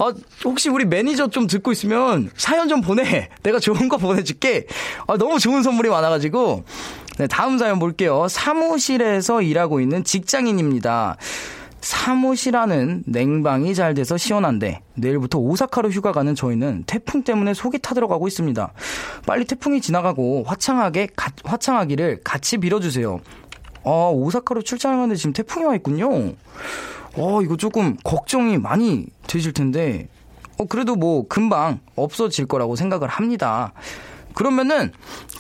아, 0.02 0.12
혹시 0.46 0.70
우리 0.70 0.84
매니저 0.86 1.28
좀 1.28 1.46
듣고 1.46 1.72
있으면 1.72 2.32
사연 2.36 2.68
좀 2.68 2.82
보내. 2.82 3.30
내가 3.44 3.60
좋은 3.60 3.88
거 3.88 3.98
보내줄게. 3.98 4.66
아, 5.06 5.16
너무 5.16 5.38
좋은 5.38 5.62
선물이 5.62 5.90
많아가지고. 5.90 6.64
네, 7.20 7.28
다음 7.28 7.60
사연 7.60 7.78
볼게요. 7.78 8.28
사무실에서 8.28 9.44
일하고 9.44 9.80
있는 9.80 10.04
직장인입니다. 10.04 11.18
사무실 11.82 12.56
안은 12.56 13.04
냉방이 13.06 13.76
잘 13.76 13.94
돼서 13.94 14.16
시원한데 14.18 14.82
내일부터 14.96 15.38
오사카로 15.40 15.90
휴가 15.90 16.12
가는 16.12 16.34
저희는 16.36 16.84
태풍 16.86 17.24
때문에 17.24 17.54
속이 17.54 17.80
타들어가고 17.80 18.28
있습니다. 18.28 18.72
빨리 19.26 19.46
태풍이 19.46 19.82
지나가고 19.82 20.44
화창하게 20.46 21.10
가- 21.16 21.32
화창하기를 21.44 22.22
같이 22.24 22.58
빌어주세요. 22.58 23.20
아 23.84 23.90
오사카로 24.14 24.62
출장하는데 24.62 25.16
지금 25.16 25.34
태풍이 25.34 25.66
와 25.66 25.74
있군요. 25.76 26.34
어 27.16 27.42
이거 27.42 27.58
조금 27.58 27.98
걱정이 28.04 28.58
많이 28.58 29.06
되실 29.28 29.54
텐데 29.54 30.08
어 30.58 30.66
그래도 30.66 30.96
뭐 30.96 31.28
금방 31.28 31.80
없어질 31.96 32.46
거라고 32.46 32.76
생각을 32.76 33.08
합니다. 33.08 33.74
그러면은 34.34 34.92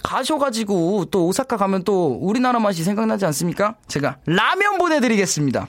가셔가지고 0.03 1.05
또 1.05 1.27
오사카 1.27 1.57
가면 1.57 1.83
또 1.83 2.17
우리나라 2.21 2.59
맛이 2.59 2.83
생각나지 2.83 3.25
않습니까? 3.25 3.75
제가 3.87 4.17
라면 4.25 4.77
보내드리겠습니다. 4.77 5.67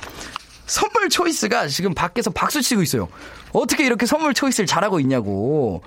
선물 0.66 1.08
초이스가 1.08 1.68
지금 1.68 1.94
밖에서 1.94 2.30
박수 2.30 2.62
치고 2.62 2.82
있어요. 2.82 3.08
어떻게 3.52 3.84
이렇게 3.84 4.06
선물 4.06 4.34
초이스를 4.34 4.66
잘하고 4.66 5.00
있냐고. 5.00 5.82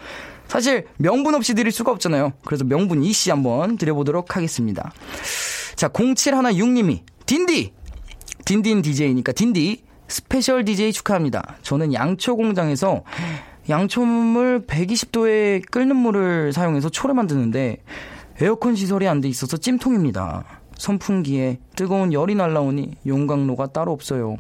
사실 0.48 0.86
명분 0.98 1.34
없이 1.34 1.56
드릴 1.56 1.72
수가 1.72 1.92
없잖아요. 1.92 2.34
그래서 2.46 2.64
명분 2.64 3.04
이씨 3.04 3.32
한번 3.32 3.78
드려보도록 3.78 4.36
하겠습니다. 4.36 4.92
자, 5.76 5.88
0716님이 5.90 7.02
딘디! 7.26 7.74
딘딘 8.46 8.84
DJ니까 8.84 9.32
딘디 9.32 9.85
스페셜 10.08 10.66
DJ 10.66 10.94
축하합니다. 10.94 11.56
저는 11.62 11.94
양초 11.94 12.36
공장에서 12.36 13.04
양초물 13.70 14.66
120도에 14.68 15.70
끓는 15.72 15.96
물을 15.96 16.54
사용해서 16.54 16.90
초를 16.90 17.16
만드는데 17.16 17.78
에어컨 18.42 18.76
시설이 18.76 19.08
안 19.08 19.22
돼 19.22 19.28
있어서 19.30 19.58
찜통입니다. 19.58 20.44
선풍기에 20.78 21.60
뜨거운 21.76 22.12
열이 22.14 22.36
날라오니 22.36 22.98
용광로가 23.08 23.68
따로 23.68 23.92
없어요. 23.94 24.38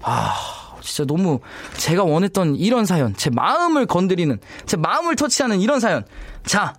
아, 0.00 0.32
진짜 0.80 1.04
너무 1.04 1.40
제가 1.76 2.04
원했던 2.04 2.54
이런 2.54 2.86
사연, 2.86 3.14
제 3.16 3.30
마음을 3.30 3.86
건드리는, 3.86 4.38
제 4.64 4.76
마음을 4.76 5.16
터치하는 5.16 5.60
이런 5.60 5.80
사연. 5.80 6.04
자, 6.44 6.74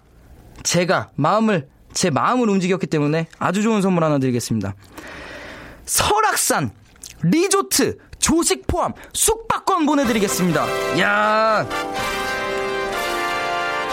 제가 0.64 1.10
마음을, 1.16 1.68
제 1.92 2.10
마음을 2.10 2.50
움직였기 2.50 2.88
때문에 2.88 3.28
아주 3.38 3.62
좋은 3.62 3.82
선물 3.82 4.06
하나 4.06 4.18
드리겠습니다. 4.20 4.74
설악산 5.86 6.72
리조트 7.24 7.98
조식 8.20 8.68
포함 8.68 8.94
숙박권 9.14 9.86
보내드리겠습니다. 9.86 11.00
야 11.00 11.68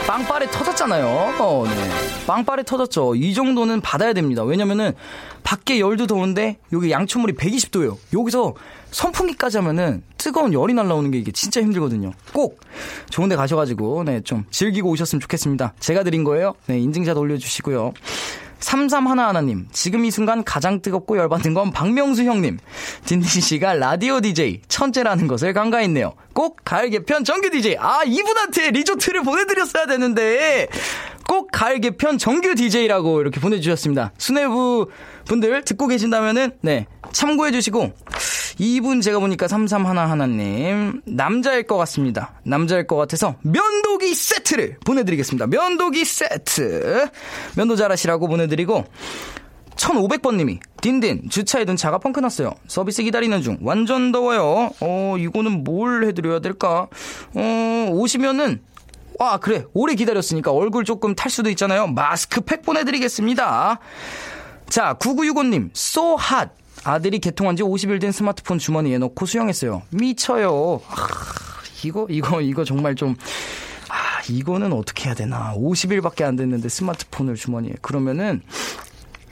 빵빠레 0.06 0.50
터졌잖아요. 0.50 1.34
어, 1.38 1.64
네. 1.66 2.26
빵빠레 2.26 2.64
터졌죠. 2.64 3.14
이 3.14 3.32
정도는 3.32 3.80
받아야 3.80 4.12
됩니다. 4.12 4.44
왜냐면은 4.44 4.92
밖에 5.42 5.80
열도 5.80 6.06
더운데 6.06 6.58
여기 6.72 6.90
양초물이 6.90 7.34
120도예요. 7.34 7.96
여기서 8.12 8.54
선풍기까지 8.90 9.58
하면은 9.58 10.02
뜨거운 10.18 10.52
열이 10.52 10.74
날라오는 10.74 11.10
게 11.10 11.18
이게 11.18 11.32
진짜 11.32 11.60
힘들거든요. 11.62 12.12
꼭 12.32 12.60
좋은 13.10 13.28
데 13.28 13.36
가셔 13.36 13.56
가지고 13.56 14.04
네, 14.04 14.20
좀 14.20 14.44
즐기고 14.50 14.90
오셨으면 14.90 15.20
좋겠습니다. 15.20 15.72
제가 15.80 16.02
드린 16.02 16.22
거예요. 16.22 16.54
네, 16.66 16.78
인증샷 16.80 17.16
올려 17.16 17.36
주시고요. 17.38 17.92
3311님, 18.60 19.66
지금 19.72 20.04
이 20.04 20.10
순간 20.10 20.42
가장 20.44 20.80
뜨겁고 20.80 21.18
열받는 21.18 21.54
건 21.54 21.70
박명수 21.70 22.24
형님. 22.24 22.58
딘딘 23.04 23.40
씨가 23.40 23.74
라디오 23.74 24.20
DJ 24.20 24.62
천재라는 24.68 25.26
것을 25.28 25.52
간과했네요. 25.52 26.14
꼭 26.32 26.58
가을 26.64 26.90
개편 26.90 27.24
정규 27.24 27.50
DJ. 27.50 27.76
아, 27.78 28.02
이분한테 28.04 28.70
리조트를 28.70 29.22
보내드렸어야 29.22 29.86
되는데. 29.86 30.68
꼭 31.26 31.48
가을 31.50 31.80
개편 31.80 32.18
정규 32.18 32.54
DJ라고 32.54 33.20
이렇게 33.20 33.40
보내주셨습니다. 33.40 34.12
수뇌부 34.18 34.90
분들 35.26 35.64
듣고 35.64 35.86
계신다면은, 35.86 36.52
네, 36.60 36.86
참고해주시고, 37.12 37.92
이분 38.58 39.00
제가 39.00 39.18
보니까 39.18 39.46
3311님, 39.46 41.02
남자일 41.06 41.64
것 41.64 41.76
같습니다. 41.78 42.34
남자일 42.44 42.86
것 42.86 42.96
같아서 42.96 43.36
면도기 43.42 44.14
세트를 44.14 44.78
보내드리겠습니다. 44.84 45.46
면도기 45.46 46.04
세트. 46.04 47.08
면도 47.56 47.76
잘하시라고 47.76 48.28
보내드리고, 48.28 48.84
1500번님이 49.76 50.60
딘딘 50.80 51.28
주차에 51.30 51.64
둔 51.64 51.76
차가 51.76 51.98
펑크 51.98 52.20
났어요. 52.20 52.52
서비스 52.68 53.02
기다리는 53.02 53.42
중 53.42 53.58
완전 53.60 54.12
더워요. 54.12 54.70
어 54.80 55.16
이거는 55.18 55.64
뭘 55.64 56.04
해드려야 56.04 56.38
될까? 56.40 56.86
어 57.34 57.88
오시면은 57.90 58.62
아 59.18 59.38
그래 59.38 59.64
오래 59.74 59.94
기다렸으니까 59.94 60.52
얼굴 60.52 60.84
조금 60.84 61.14
탈 61.14 61.30
수도 61.30 61.50
있잖아요. 61.50 61.88
마스크 61.88 62.40
팩 62.40 62.62
보내드리겠습니다. 62.62 63.80
자 64.68 64.94
9965님 65.00 65.70
so 65.74 66.16
hot 66.20 66.50
아들이 66.84 67.18
개통한 67.18 67.56
지 67.56 67.62
50일 67.62 68.00
된 68.00 68.12
스마트폰 68.12 68.58
주머니에 68.58 68.98
넣고 68.98 69.26
수영했어요. 69.26 69.82
미쳐요. 69.90 70.80
아, 70.88 70.96
이거 71.84 72.06
이거 72.10 72.40
이거 72.40 72.64
정말 72.64 72.94
좀 72.94 73.16
아, 73.88 74.20
이거는 74.28 74.72
어떻게 74.72 75.06
해야 75.06 75.14
되나. 75.14 75.54
50일밖에 75.56 76.22
안 76.22 76.36
됐는데 76.36 76.68
스마트폰을 76.68 77.34
주머니에. 77.36 77.74
그러면은 77.80 78.42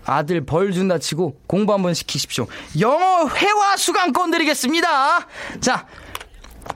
아들 0.05 0.45
벌 0.45 0.73
준다 0.73 0.99
치고 0.99 1.41
공부 1.47 1.73
한번 1.73 1.95
시키십시오. 1.95 2.47
영어 2.81 3.29
회화 3.29 3.77
수강권 3.77 4.31
드리겠습니다. 4.33 5.27
자, 5.61 5.87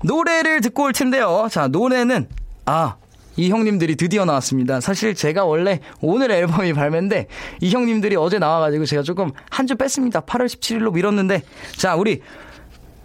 노래를 0.02 0.60
듣고 0.60 0.84
올 0.84 0.92
텐데요. 0.92 1.48
자, 1.50 1.68
노래는, 1.68 2.28
아, 2.66 2.96
이 3.36 3.50
형님들이 3.50 3.96
드디어 3.96 4.24
나왔습니다. 4.24 4.80
사실 4.80 5.14
제가 5.14 5.44
원래 5.44 5.80
오늘 6.00 6.30
앨범이 6.30 6.72
발매인데 6.72 7.26
이 7.60 7.70
형님들이 7.70 8.16
어제 8.16 8.38
나와가지고 8.38 8.86
제가 8.86 9.02
조금 9.02 9.30
한 9.50 9.66
주 9.66 9.74
뺐습니다. 9.76 10.20
8월 10.20 10.46
17일로 10.46 10.92
미뤘는데 10.92 11.42
자 11.76 11.96
우리 11.96 12.22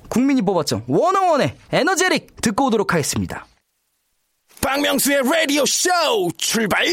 국민이 0.09 0.41
뽑았죠. 0.43 0.83
원어원의 0.87 1.55
에너제릭 1.71 2.41
듣고 2.41 2.65
오도록 2.67 2.93
하겠습니다. 2.93 3.47
박명수의 4.61 5.21
라디오 5.23 5.65
쇼 5.65 5.89
출발! 6.37 6.85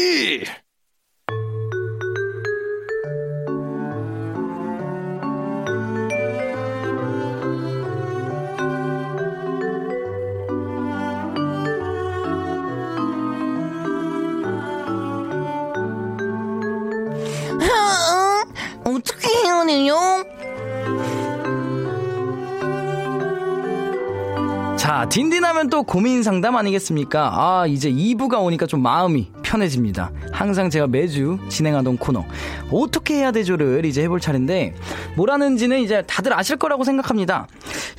딘딘하면 25.09 25.71
또 25.71 25.81
고민 25.81 26.21
상담 26.21 26.55
아니겠습니까? 26.55 27.31
아, 27.33 27.65
이제 27.65 27.91
2부가 27.91 28.43
오니까 28.43 28.67
좀 28.67 28.83
마음이 28.83 29.31
편해집니다. 29.41 30.11
항상 30.31 30.69
제가 30.69 30.85
매주 30.85 31.39
진행하던 31.49 31.97
코너. 31.97 32.25
어떻게 32.71 33.15
해야 33.15 33.31
되죠를 33.31 33.85
이제 33.85 34.03
해볼 34.03 34.19
차례인데, 34.19 34.75
뭐라는지는 35.15 35.79
이제 35.79 36.03
다들 36.05 36.37
아실 36.37 36.57
거라고 36.57 36.83
생각합니다. 36.83 37.47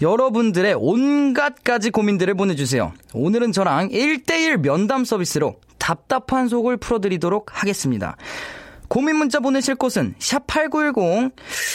여러분들의 0.01 0.77
온갖 0.79 1.65
가지 1.65 1.91
고민들을 1.91 2.35
보내주세요. 2.35 2.93
오늘은 3.13 3.51
저랑 3.51 3.89
1대1 3.89 4.59
면담 4.59 5.05
서비스로 5.05 5.57
답답한 5.79 6.47
속을 6.47 6.77
풀어드리도록 6.77 7.61
하겠습니다. 7.61 8.17
고민 8.91 9.15
문자 9.15 9.39
보내실 9.39 9.77
곳은 9.77 10.17
샵8910 10.19 11.31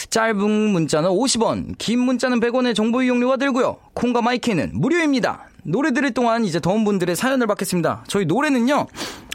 짧은 0.10 0.50
문자는 0.50 1.10
50원 1.10 1.78
긴 1.78 2.00
문자는 2.00 2.42
100원의 2.42 2.76
정보 2.76 3.02
이용료가 3.02 3.38
들고요. 3.38 3.78
콩과 3.94 4.22
마이크는 4.22 4.72
무료입니다. 4.74 5.46
노래 5.64 5.92
들을 5.92 6.14
동안 6.14 6.44
이제 6.44 6.60
더운 6.60 6.84
분들의 6.84 7.16
사연을 7.16 7.48
받겠습니다. 7.48 8.04
저희 8.10 8.26
노래는요 8.26 8.88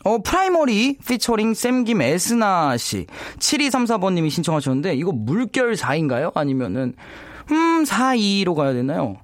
어 0.05 0.19
프라이머리 0.19 0.99
피처링 1.07 1.55
샘김 1.55 2.03
에스나 2.03 2.77
씨 2.77 3.07
7234번님이 3.38 4.29
신청하셨는데 4.29 4.95
이거 4.97 5.12
물결 5.12 5.73
4인가요? 5.73 6.37
아니면은 6.37 6.93
음 7.51 7.85
42로 7.85 8.55
가야 8.55 8.75
되나요? 8.75 9.16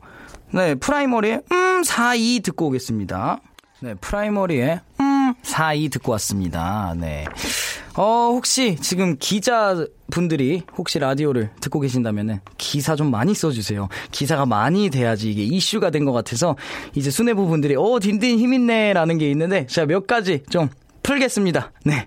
네 0.52 0.74
프라이머리의 0.76 1.40
음42 1.50 2.42
듣고 2.42 2.68
오겠습니다. 2.68 3.38
네 3.80 3.94
프라이머리의 4.00 4.80
음42 4.96 5.92
듣고 5.92 6.12
왔습니다. 6.12 6.94
네 6.96 7.26
어, 7.98 8.30
혹시 8.32 8.76
지금 8.76 9.16
기자분들이 9.18 10.62
혹시 10.76 10.98
라디오를 10.98 11.50
듣고 11.60 11.80
계신다면은 11.80 12.40
기사 12.58 12.94
좀 12.94 13.10
많이 13.10 13.34
써주세요. 13.34 13.88
기사가 14.10 14.44
많이 14.46 14.90
돼야지 14.90 15.30
이게 15.30 15.42
이슈가 15.42 15.90
된 15.90 16.04
것 16.04 16.12
같아서 16.12 16.56
이제 16.94 17.10
수뇌부 17.10 17.46
분들이 17.48 17.74
어, 17.74 17.98
딘딘 18.00 18.38
힘있네 18.38 18.92
라는 18.92 19.18
게 19.18 19.30
있는데 19.30 19.66
제가 19.66 19.86
몇 19.86 20.06
가지 20.06 20.42
좀 20.50 20.68
풀겠습니다. 21.02 21.72
네. 21.84 22.06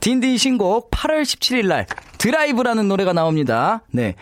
딘딘 0.00 0.36
신곡 0.36 0.90
8월 0.90 1.22
17일 1.22 1.66
날 1.68 1.86
드라이브라는 2.18 2.88
노래가 2.88 3.12
나옵니다. 3.12 3.82
네. 3.92 4.14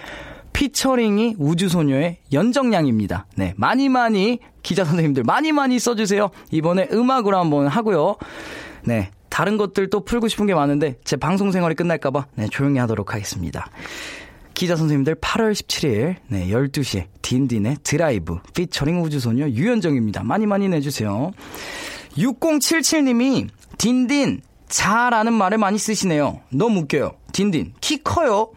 피처링이 0.53 1.37
우주소녀의 1.39 2.19
연정 2.33 2.75
양입니다. 2.75 3.27
네. 3.37 3.55
많이 3.57 3.89
많이 3.89 4.41
기자 4.63 4.85
선생님들 4.85 5.23
많이 5.25 5.53
많이 5.53 5.79
써주세요. 5.79 6.31
이번에 6.51 6.89
음악으로 6.93 7.39
한번 7.39 7.67
하고요. 7.67 8.17
네. 8.85 9.11
다른 9.29 9.57
것들도 9.57 10.05
풀고 10.05 10.29
싶은 10.29 10.47
게 10.47 10.55
많은데 10.55 10.97
제 11.05 11.17
방송 11.17 11.53
생활이 11.53 11.75
끝날까봐 11.75 12.27
네, 12.37 12.49
조용히 12.51 12.79
하도록 12.79 13.13
하겠습니다. 13.13 13.69
기자 14.55 14.75
선생님들 14.75 15.15
8월 15.17 15.53
17일 15.53 16.17
네, 16.29 16.49
12시에 16.49 17.07
딘딘의 17.23 17.77
드라이브 17.85 18.39
피처링 18.55 19.01
우주소녀 19.03 19.49
유연정입니다. 19.49 20.25
많이 20.25 20.47
많이 20.47 20.69
내주세요. 20.69 21.31
6077님이 22.17 23.49
딘딘 23.79 24.41
자라는 24.69 25.33
말을 25.33 25.59
많이 25.59 25.79
쓰시네요. 25.79 26.41
너무 26.51 26.81
웃겨요. 26.81 27.13
딘딘 27.33 27.75
키 27.81 28.03
커요. 28.03 28.51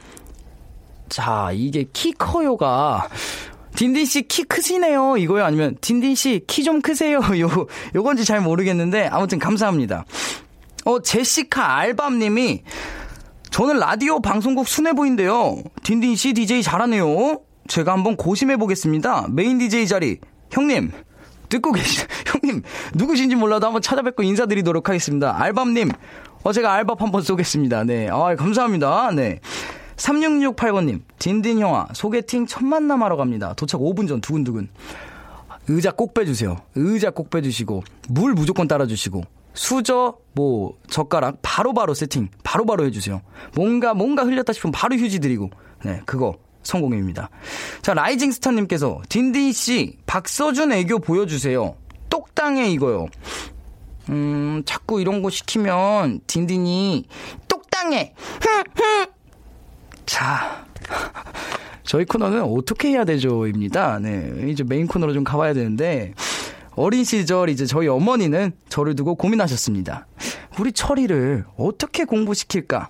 자 1.10 1.52
이게 1.54 1.86
키 1.94 2.12
커요가 2.14 3.08
딘딘 3.76 4.06
씨 4.06 4.22
키 4.24 4.44
크시네요. 4.44 5.18
이거요? 5.18 5.46
아니면 5.46 5.76
딘딘 5.82 6.16
씨 6.16 6.42
키 6.48 6.64
좀 6.64 6.82
크세요. 6.82 7.20
요, 7.40 7.68
요건지 7.96 8.26
잘 8.26 8.42
모르겠는데 8.42 9.08
아무튼 9.08 9.40
감사합니다. 9.40 10.06
어, 10.86 11.02
제시카 11.02 11.78
알밤님이 11.78 12.64
저는 13.52 13.80
라디오 13.80 14.20
방송국 14.22 14.68
수뇌부인데요. 14.68 15.62
딘딘 15.84 16.16
씨 16.16 16.34
DJ 16.34 16.64
잘하네요. 16.64 17.42
제가 17.68 17.92
한번 17.92 18.16
고심해 18.16 18.58
보겠습니다. 18.58 19.28
메인 19.30 19.58
DJ 19.58 19.88
자리 19.88 20.20
형님 20.52 20.92
듣고 21.50 21.72
계시 21.74 22.06
형님 22.26 22.64
누구신지 22.94 23.36
몰라도 23.36 23.68
한번 23.68 23.82
찾아뵙고 23.82 24.24
인사드리도록 24.24 24.88
하겠습니다. 24.90 25.36
알밤님 25.40 25.92
어 26.44 26.54
제가 26.54 26.74
알밥 26.74 27.02
한번 27.02 27.22
쏘겠습니다. 27.22 27.84
네, 27.84 28.10
아 28.10 28.36
감사합니다. 28.36 29.12
네. 29.12 29.40
3668번님, 29.98 31.02
딘딘 31.20 31.60
형아, 31.60 31.90
소개팅 31.94 32.48
첫 32.48 32.64
만남하러 32.64 33.18
갑니다. 33.18 33.54
도착 33.54 33.82
5분 33.82 34.08
전 34.08 34.20
두근두근. 34.20 34.68
의자 35.68 35.92
꼭 35.92 36.16
빼주세요. 36.16 36.58
의자 36.74 37.12
꼭 37.12 37.30
빼주시고, 37.30 37.84
물 38.10 38.34
무조건 38.34 38.68
따라주시고, 38.68 39.22
수저, 39.54 40.18
뭐, 40.34 40.78
젓가락 40.90 41.40
바로바로 41.42 41.74
바로 41.74 41.94
세팅, 41.94 42.30
바로바로 42.44 42.78
바로 42.78 42.88
해주세요. 42.88 43.22
뭔가, 43.56 43.94
뭔가 43.94 44.24
흘렸다 44.24 44.54
싶으면 44.54 44.72
바로 44.72 44.96
휴지 44.96 45.20
드리고, 45.20 45.50
네, 45.84 46.02
그거 46.06 46.36
성공입니다. 46.64 47.30
자, 47.82 47.94
rising 47.94 48.32
star님께서, 48.32 49.02
딘딘 49.10 49.52
씨, 49.52 49.98
박서준 50.06 50.72
애교 50.72 51.00
보여주세요. 51.00 51.76
똑땅해, 52.10 52.70
이거요. 52.70 53.08
음, 54.10 54.64
자꾸 54.66 55.02
이런 55.02 55.22
거 55.22 55.30
시키면, 55.30 56.22
딘딘이, 56.28 57.06
똑땅해! 57.48 58.14
자, 60.06 60.66
저희 61.84 62.06
코너는 62.06 62.44
어떻게 62.44 62.90
해야 62.90 63.06
되죠?입니다. 63.06 64.00
네, 64.00 64.32
이제 64.50 64.64
메인 64.64 64.88
코너로 64.88 65.14
좀 65.14 65.24
가봐야 65.24 65.54
되는데, 65.54 66.14
어린 66.82 67.04
시절 67.04 67.50
이제 67.50 67.68
저희 67.68 67.88
어머니는 67.88 68.54
저를 68.68 68.96
두고 68.96 69.14
고민하셨습니다. 69.14 70.08
우리 70.60 70.72
철이를 70.72 71.46
어떻게 71.56 72.06
공부시킬까? 72.06 72.90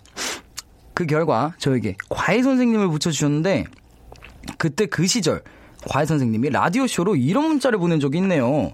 그 0.93 1.05
결과 1.05 1.53
저에게 1.57 1.97
과외 2.07 2.41
선생님을 2.41 2.87
붙여주셨는데, 2.87 3.65
그때 4.57 4.85
그 4.85 5.05
시절 5.07 5.43
과외 5.89 6.05
선생님이 6.05 6.51
라디오 6.51 6.87
쇼로 6.87 7.17
이런 7.17 7.47
문자를 7.49 7.79
보낸 7.79 7.99
적이 7.99 8.19
있네요. 8.19 8.71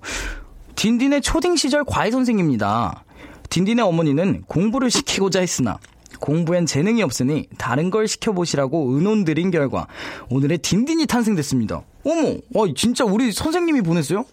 딘딘의 0.76 1.22
초딩 1.22 1.56
시절 1.56 1.84
과외 1.84 2.12
선생입니다. 2.12 3.04
딘딘의 3.50 3.84
어머니는 3.84 4.44
공부를 4.46 4.92
시키고자 4.92 5.40
했으나 5.40 5.80
공부엔 6.20 6.68
재능이 6.68 7.02
없으니 7.02 7.48
다른 7.58 7.90
걸 7.90 8.08
시켜보시라고 8.08 8.92
의논 8.92 9.24
드린 9.24 9.50
결과 9.50 9.88
오늘의 10.30 10.60
딘딘이 10.60 11.08
탄생됐습니다. 11.08 11.82
어머, 12.04 12.36
와, 12.54 12.68
진짜 12.76 13.04
우리 13.04 13.32
선생님이 13.32 13.82
보냈어요? 13.82 14.26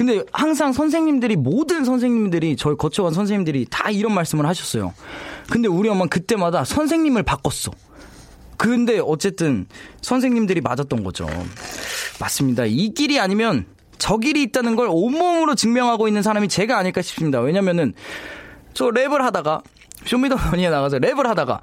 근데 0.00 0.24
항상 0.32 0.72
선생님들이 0.72 1.36
모든 1.36 1.84
선생님들이 1.84 2.56
저희 2.56 2.74
거쳐간 2.74 3.12
선생님들이 3.12 3.66
다 3.68 3.90
이런 3.90 4.14
말씀을 4.14 4.46
하셨어요. 4.46 4.94
근데 5.50 5.68
우리 5.68 5.90
엄마는 5.90 6.08
그때마다 6.08 6.64
선생님을 6.64 7.22
바꿨어. 7.22 7.70
근데 8.56 8.98
어쨌든 8.98 9.66
선생님들이 10.00 10.62
맞았던 10.62 11.04
거죠. 11.04 11.28
맞습니다. 12.18 12.64
이 12.64 12.94
길이 12.94 13.20
아니면 13.20 13.66
저 13.98 14.16
길이 14.16 14.42
있다는 14.44 14.74
걸 14.74 14.88
온몸으로 14.90 15.54
증명하고 15.54 16.08
있는 16.08 16.22
사람이 16.22 16.48
제가 16.48 16.78
아닐까 16.78 17.02
싶습니다. 17.02 17.40
왜냐면은 17.40 17.92
저 18.72 18.86
랩을 18.86 19.18
하다가 19.18 19.60
쇼미더머니에 20.06 20.70
나가서 20.70 20.96
랩을 20.96 21.24
하다가 21.26 21.60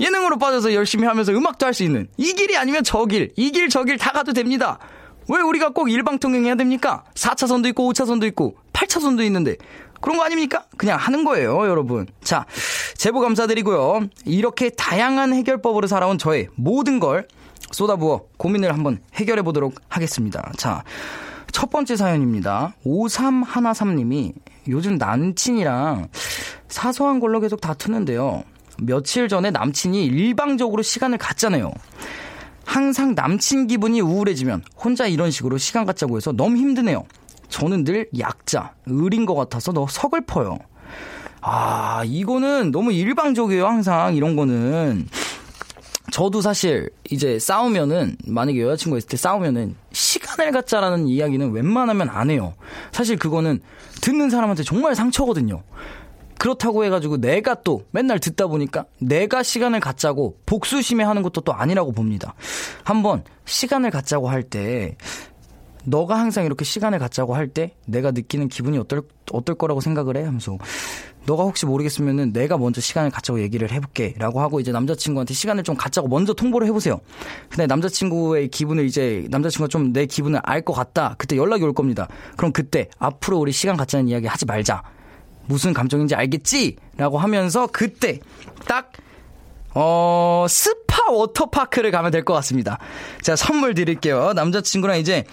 예능으로 0.00 0.38
빠져서 0.38 0.74
열심히 0.74 1.06
하면서 1.06 1.30
음악도 1.30 1.66
할 1.66 1.72
수 1.72 1.84
있는 1.84 2.08
이 2.16 2.32
길이 2.32 2.56
아니면 2.56 2.82
저 2.82 3.04
길, 3.04 3.32
이 3.36 3.52
길, 3.52 3.68
저 3.68 3.84
길 3.84 3.96
다 3.96 4.10
가도 4.10 4.32
됩니다. 4.32 4.80
왜 5.28 5.40
우리가 5.40 5.70
꼭 5.70 5.90
일방통행해야 5.90 6.54
됩니까? 6.54 7.04
4차선도 7.14 7.66
있고 7.68 7.92
5차선도 7.92 8.24
있고 8.28 8.56
8차선도 8.72 9.24
있는데 9.26 9.56
그런 10.00 10.18
거 10.18 10.24
아닙니까? 10.24 10.64
그냥 10.76 10.98
하는 10.98 11.24
거예요, 11.24 11.66
여러분. 11.66 12.06
자, 12.22 12.46
제보 12.96 13.20
감사드리고요. 13.20 14.08
이렇게 14.24 14.70
다양한 14.70 15.32
해결법으로 15.34 15.86
살아온 15.86 16.18
저의 16.18 16.48
모든 16.54 17.00
걸 17.00 17.26
쏟아부어 17.72 18.26
고민을 18.36 18.72
한번 18.72 19.00
해결해 19.14 19.42
보도록 19.42 19.74
하겠습니다. 19.88 20.52
자, 20.56 20.84
첫 21.50 21.70
번째 21.70 21.96
사연입니다. 21.96 22.74
5313님이 22.84 24.32
요즘 24.68 24.96
남친이랑 24.96 26.08
사소한 26.68 27.18
걸로 27.18 27.40
계속 27.40 27.60
다투는데요. 27.60 28.42
며칠 28.78 29.28
전에 29.28 29.50
남친이 29.50 30.04
일방적으로 30.04 30.82
시간을 30.82 31.18
갖잖아요. 31.18 31.72
항상 32.66 33.14
남친 33.14 33.68
기분이 33.68 34.00
우울해지면 34.02 34.64
혼자 34.76 35.06
이런 35.06 35.30
식으로 35.30 35.56
시간 35.56 35.86
갖자고 35.86 36.16
해서 36.16 36.32
너무 36.32 36.56
힘드네요. 36.56 37.04
저는 37.48 37.84
늘 37.84 38.08
약자, 38.18 38.74
을인 38.90 39.24
것 39.24 39.34
같아서 39.36 39.72
너 39.72 39.86
서글퍼요. 39.88 40.58
아, 41.40 42.02
이거는 42.04 42.72
너무 42.72 42.92
일방적이에요, 42.92 43.66
항상 43.66 44.16
이런 44.16 44.34
거는. 44.34 45.08
저도 46.10 46.40
사실 46.40 46.90
이제 47.10 47.38
싸우면은 47.38 48.16
만약에 48.26 48.60
여자친구가 48.62 48.98
있을 48.98 49.08
때 49.08 49.16
싸우면은 49.16 49.76
시간을 49.92 50.50
갖자라는 50.50 51.06
이야기는 51.06 51.52
웬만하면 51.52 52.08
안 52.10 52.30
해요. 52.30 52.54
사실 52.90 53.16
그거는 53.16 53.60
듣는 54.00 54.28
사람한테 54.28 54.64
정말 54.64 54.94
상처거든요. 54.94 55.62
그렇다고 56.38 56.84
해가지고 56.84 57.18
내가 57.18 57.54
또 57.62 57.82
맨날 57.90 58.18
듣다 58.18 58.46
보니까 58.46 58.84
내가 59.00 59.42
시간을 59.42 59.80
갖자고 59.80 60.38
복수심에 60.46 61.02
하는 61.04 61.22
것도 61.22 61.40
또 61.42 61.52
아니라고 61.52 61.92
봅니다. 61.92 62.34
한번 62.84 63.24
시간을 63.44 63.90
갖자고 63.90 64.28
할 64.28 64.42
때 64.42 64.96
너가 65.84 66.18
항상 66.18 66.44
이렇게 66.44 66.64
시간을 66.64 66.98
갖자고 66.98 67.34
할 67.36 67.48
때 67.48 67.74
내가 67.86 68.10
느끼는 68.10 68.48
기분이 68.48 68.76
어떨 68.78 69.02
어떨 69.32 69.54
거라고 69.54 69.80
생각을 69.80 70.16
해 70.16 70.24
하면서 70.24 70.58
너가 71.26 71.42
혹시 71.44 71.66
모르겠으면은 71.66 72.32
내가 72.32 72.56
먼저 72.58 72.80
시간을 72.80 73.10
갖자고 73.10 73.40
얘기를 73.40 73.70
해볼게 73.72 74.14
라고 74.18 74.40
하고 74.40 74.60
이제 74.60 74.70
남자친구한테 74.72 75.34
시간을 75.34 75.62
좀 75.64 75.74
갖자고 75.76 76.06
먼저 76.08 76.32
통보를 76.34 76.66
해보세요. 76.68 77.00
근데 77.48 77.66
남자친구의 77.66 78.48
기분을 78.48 78.84
이제 78.84 79.26
남자친구가 79.30 79.68
좀 79.68 79.92
내 79.92 80.06
기분을 80.06 80.40
알 80.44 80.62
것 80.62 80.72
같다. 80.72 81.14
그때 81.18 81.36
연락이 81.36 81.62
올 81.64 81.72
겁니다. 81.72 82.08
그럼 82.36 82.52
그때 82.52 82.88
앞으로 82.98 83.38
우리 83.38 83.52
시간 83.52 83.76
갖자는 83.76 84.08
이야기 84.08 84.26
하지 84.26 84.44
말자. 84.46 84.82
무슨 85.46 85.72
감정인지 85.72 86.14
알겠지? 86.14 86.76
라고 86.96 87.18
하면서 87.18 87.66
그때 87.68 88.20
딱, 88.66 88.92
어, 89.74 90.46
스파 90.48 91.10
워터파크를 91.12 91.90
가면 91.90 92.10
될 92.10 92.24
것 92.24 92.32
같습니다. 92.34 92.78
제가 93.22 93.36
선물 93.36 93.74
드릴게요. 93.74 94.32
남자친구랑 94.34 94.98
이제 94.98 95.24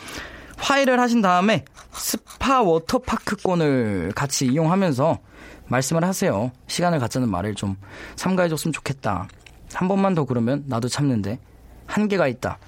화해를 0.58 1.00
하신 1.00 1.22
다음에 1.22 1.66
스파 1.94 2.62
워터파크권을 2.62 4.12
같이 4.16 4.46
이용하면서 4.46 5.20
말씀을 5.68 6.04
하세요. 6.04 6.52
시간을 6.68 7.00
갖자는 7.00 7.30
말을 7.30 7.56
좀 7.56 7.76
삼가해줬으면 8.18 8.74
좋겠다. 8.74 9.28
한 9.74 9.88
번만 9.88 10.14
더 10.14 10.26
그러면 10.26 10.64
나도 10.68 10.88
참는데 10.90 11.40
한계가 11.88 12.28
있다. 12.28 12.60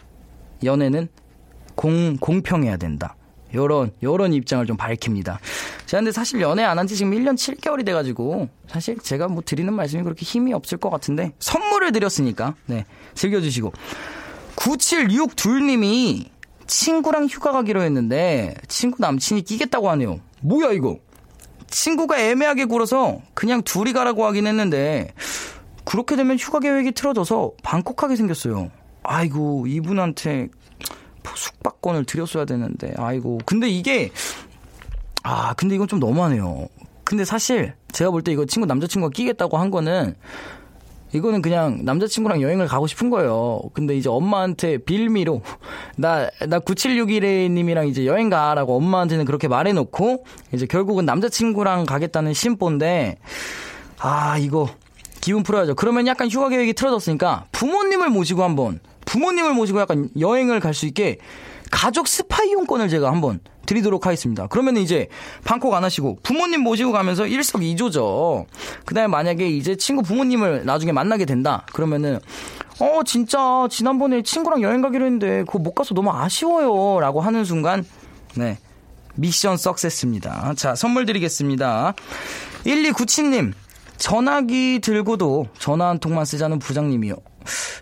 연애는 0.64 1.10
공, 1.76 2.16
공평해야 2.18 2.78
된다. 2.78 3.16
요런, 3.54 3.92
요런 4.02 4.34
입장을 4.34 4.66
좀 4.66 4.76
밝힙니다. 4.78 5.40
제가 5.86 6.02
근데 6.02 6.12
사실 6.12 6.42
연애 6.42 6.64
안 6.64 6.78
한 6.78 6.88
지 6.88 6.96
지금 6.96 7.12
1년 7.12 7.36
7개월이 7.36 7.86
돼가지고, 7.86 8.50
사실 8.68 8.98
제가 8.98 9.28
뭐 9.28 9.42
드리는 9.46 9.72
말씀이 9.74 10.04
그렇게 10.04 10.24
힘이 10.26 10.54
없을 10.54 10.78
것 10.78 10.90
같은데, 10.90 11.34
선물을 11.40 11.92
드렸으니까, 11.92 12.56
네, 12.66 12.86
즐겨주시고. 13.14 13.72
9762님이 14.56 16.30
친구랑 16.68 17.28
휴가 17.28 17.52
가기로 17.52 17.82
했는데, 17.84 18.56
친구 18.68 18.98
남친이 19.00 19.44
끼겠다고 19.44 19.90
하네요. 19.92 20.20
뭐야, 20.42 20.72
이거? 20.72 20.98
친구가 21.68 22.20
애매하게 22.20 22.66
굴어서 22.66 23.22
그냥 23.34 23.62
둘이 23.62 23.94
가라고 23.94 24.26
하긴 24.26 24.48
했는데, 24.48 25.14
그렇게 25.84 26.16
되면 26.16 26.38
휴가 26.38 26.60
계획이 26.60 26.94
틀어져서 26.94 27.52
방콕하게 27.64 28.16
생겼어요. 28.16 28.72
아이고, 29.04 29.68
이분한테 29.68 30.48
숙박권을 31.36 32.06
드렸어야 32.06 32.46
되는데, 32.46 32.94
아이고. 32.98 33.40
근데 33.46 33.68
이게, 33.68 34.12
아, 35.28 35.54
근데 35.56 35.74
이건 35.74 35.88
좀 35.88 36.00
너무하네요. 36.00 36.68
근데 37.04 37.26
사실, 37.26 37.74
제가 37.92 38.12
볼 38.12 38.22
때 38.22 38.32
이거 38.32 38.46
친구, 38.46 38.68
남자친구가 38.68 39.12
끼겠다고 39.12 39.58
한 39.58 39.72
거는, 39.72 40.16
이거는 41.14 41.42
그냥 41.42 41.80
남자친구랑 41.84 42.42
여행을 42.42 42.68
가고 42.68 42.86
싶은 42.86 43.10
거예요. 43.10 43.62
근데 43.74 43.96
이제 43.98 44.08
엄마한테 44.08 44.78
빌미로, 44.78 45.42
나, 45.98 46.30
나 46.48 46.60
9761님이랑 46.60 47.88
이제 47.88 48.06
여행 48.06 48.30
가라고 48.30 48.76
엄마한테는 48.76 49.26
그렇게 49.26 49.48
말해놓고, 49.48 50.26
이제 50.54 50.68
결국은 50.68 51.06
남자친구랑 51.06 51.86
가겠다는 51.86 52.34
심보인데, 52.34 53.18
아, 53.98 54.38
이거, 54.38 54.68
기분 55.22 55.42
풀어야죠. 55.42 55.74
그러면 55.74 56.06
약간 56.06 56.30
휴가 56.30 56.50
계획이 56.50 56.74
틀어졌으니까, 56.74 57.46
부모님을 57.52 58.10
모시고 58.10 58.44
한번, 58.44 58.80
부모님을 59.06 59.54
모시고 59.54 59.80
약간 59.80 60.10
여행을 60.20 60.60
갈 60.60 60.74
수 60.76 60.86
있게 60.86 61.18
가족 61.76 62.08
스파 62.08 62.42
이용권을 62.46 62.88
제가 62.88 63.12
한번 63.12 63.42
드리도록 63.66 64.06
하겠습니다. 64.06 64.48
그러면 64.48 64.78
이제 64.78 65.10
방콕 65.44 65.74
안 65.74 65.84
하시고 65.84 66.20
부모님 66.24 66.62
모시고 66.62 66.94
가면서 66.94 67.28
일석이조죠. 67.28 68.46
그다음에 68.86 69.08
만약에 69.08 69.50
이제 69.50 69.76
친구 69.76 70.02
부모님을 70.02 70.66
나중에 70.66 70.94
만나게 70.94 71.26
된다. 71.26 71.66
그러면은 71.74 72.20
어 72.80 73.02
진짜 73.06 73.68
지난번에 73.70 74.22
친구랑 74.22 74.62
여행 74.62 74.82
가기로 74.82 75.04
했는데 75.04 75.44
그거 75.44 75.60
못 75.60 75.74
가서 75.74 75.94
너무 75.94 76.12
아쉬워요라고 76.12 77.20
하는 77.20 77.44
순간 77.44 77.84
네. 78.36 78.58
미션 79.16 79.58
석세스입니다. 79.58 80.54
자, 80.56 80.76
선물 80.76 81.06
드리겠습니다. 81.06 81.94
1297님, 82.66 83.52
전화기 83.98 84.80
들고도 84.80 85.48
전화 85.58 85.90
한 85.90 86.00
통만 86.00 86.24
쓰자는 86.24 86.60
부장님이요. 86.60 87.16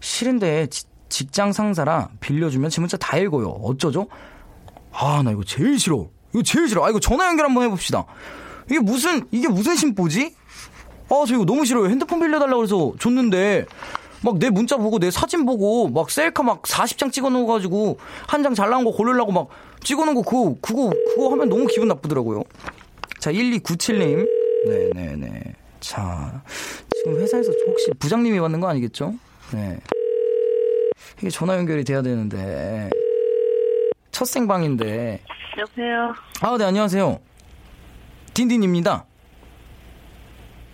싫은데 0.01 0.67
직장 1.13 1.53
상사라 1.53 2.09
빌려주면 2.21 2.71
제 2.71 2.81
문자 2.81 2.97
다 2.97 3.17
읽어요. 3.17 3.47
어쩌죠? 3.61 4.07
아, 4.91 5.21
나 5.23 5.29
이거 5.29 5.43
제일 5.43 5.77
싫어. 5.77 6.07
이거 6.33 6.41
제일 6.41 6.67
싫어. 6.67 6.83
아, 6.83 6.89
이거 6.89 6.99
전화 6.99 7.27
연결 7.27 7.45
한번 7.45 7.63
해봅시다. 7.65 8.03
이게 8.67 8.79
무슨, 8.79 9.21
이게 9.29 9.47
무슨 9.47 9.75
심보지? 9.75 10.33
아, 11.09 11.23
저 11.27 11.35
이거 11.35 11.45
너무 11.45 11.65
싫어요. 11.65 11.87
핸드폰 11.87 12.19
빌려달라고 12.19 12.57
그래서 12.57 12.93
줬는데, 12.99 13.67
막 14.23 14.39
내 14.39 14.49
문자 14.49 14.75
보고 14.77 14.97
내 14.97 15.11
사진 15.11 15.45
보고, 15.45 15.87
막 15.87 16.09
셀카 16.09 16.41
막 16.41 16.63
40장 16.63 17.11
찍어 17.11 17.29
놓아가지고, 17.29 17.99
한 18.25 18.41
장 18.41 18.55
잘 18.55 18.71
나온 18.71 18.83
거 18.83 18.89
고르려고 18.91 19.31
막 19.31 19.49
찍어 19.83 20.05
놓은 20.05 20.15
거, 20.15 20.23
그거, 20.23 20.55
그거, 20.61 20.89
그거 21.13 21.29
하면 21.31 21.47
너무 21.47 21.67
기분 21.67 21.89
나쁘더라고요. 21.89 22.41
자, 23.19 23.31
1297님. 23.31 24.27
네네네. 24.67 25.53
자, 25.79 26.41
지금 26.95 27.19
회사에서 27.19 27.51
혹시 27.67 27.91
부장님이 27.99 28.39
받는 28.39 28.59
거 28.61 28.67
아니겠죠? 28.67 29.13
네. 29.51 29.77
이게 31.23 31.29
전화 31.29 31.55
연결이 31.55 31.85
돼야 31.85 32.01
되는데 32.01 32.89
첫 34.11 34.25
생방인데 34.25 35.21
여보세요. 35.57 36.13
아, 36.41 36.57
네, 36.57 36.65
안녕하세요. 36.65 37.17
딘딘입니다. 38.33 39.05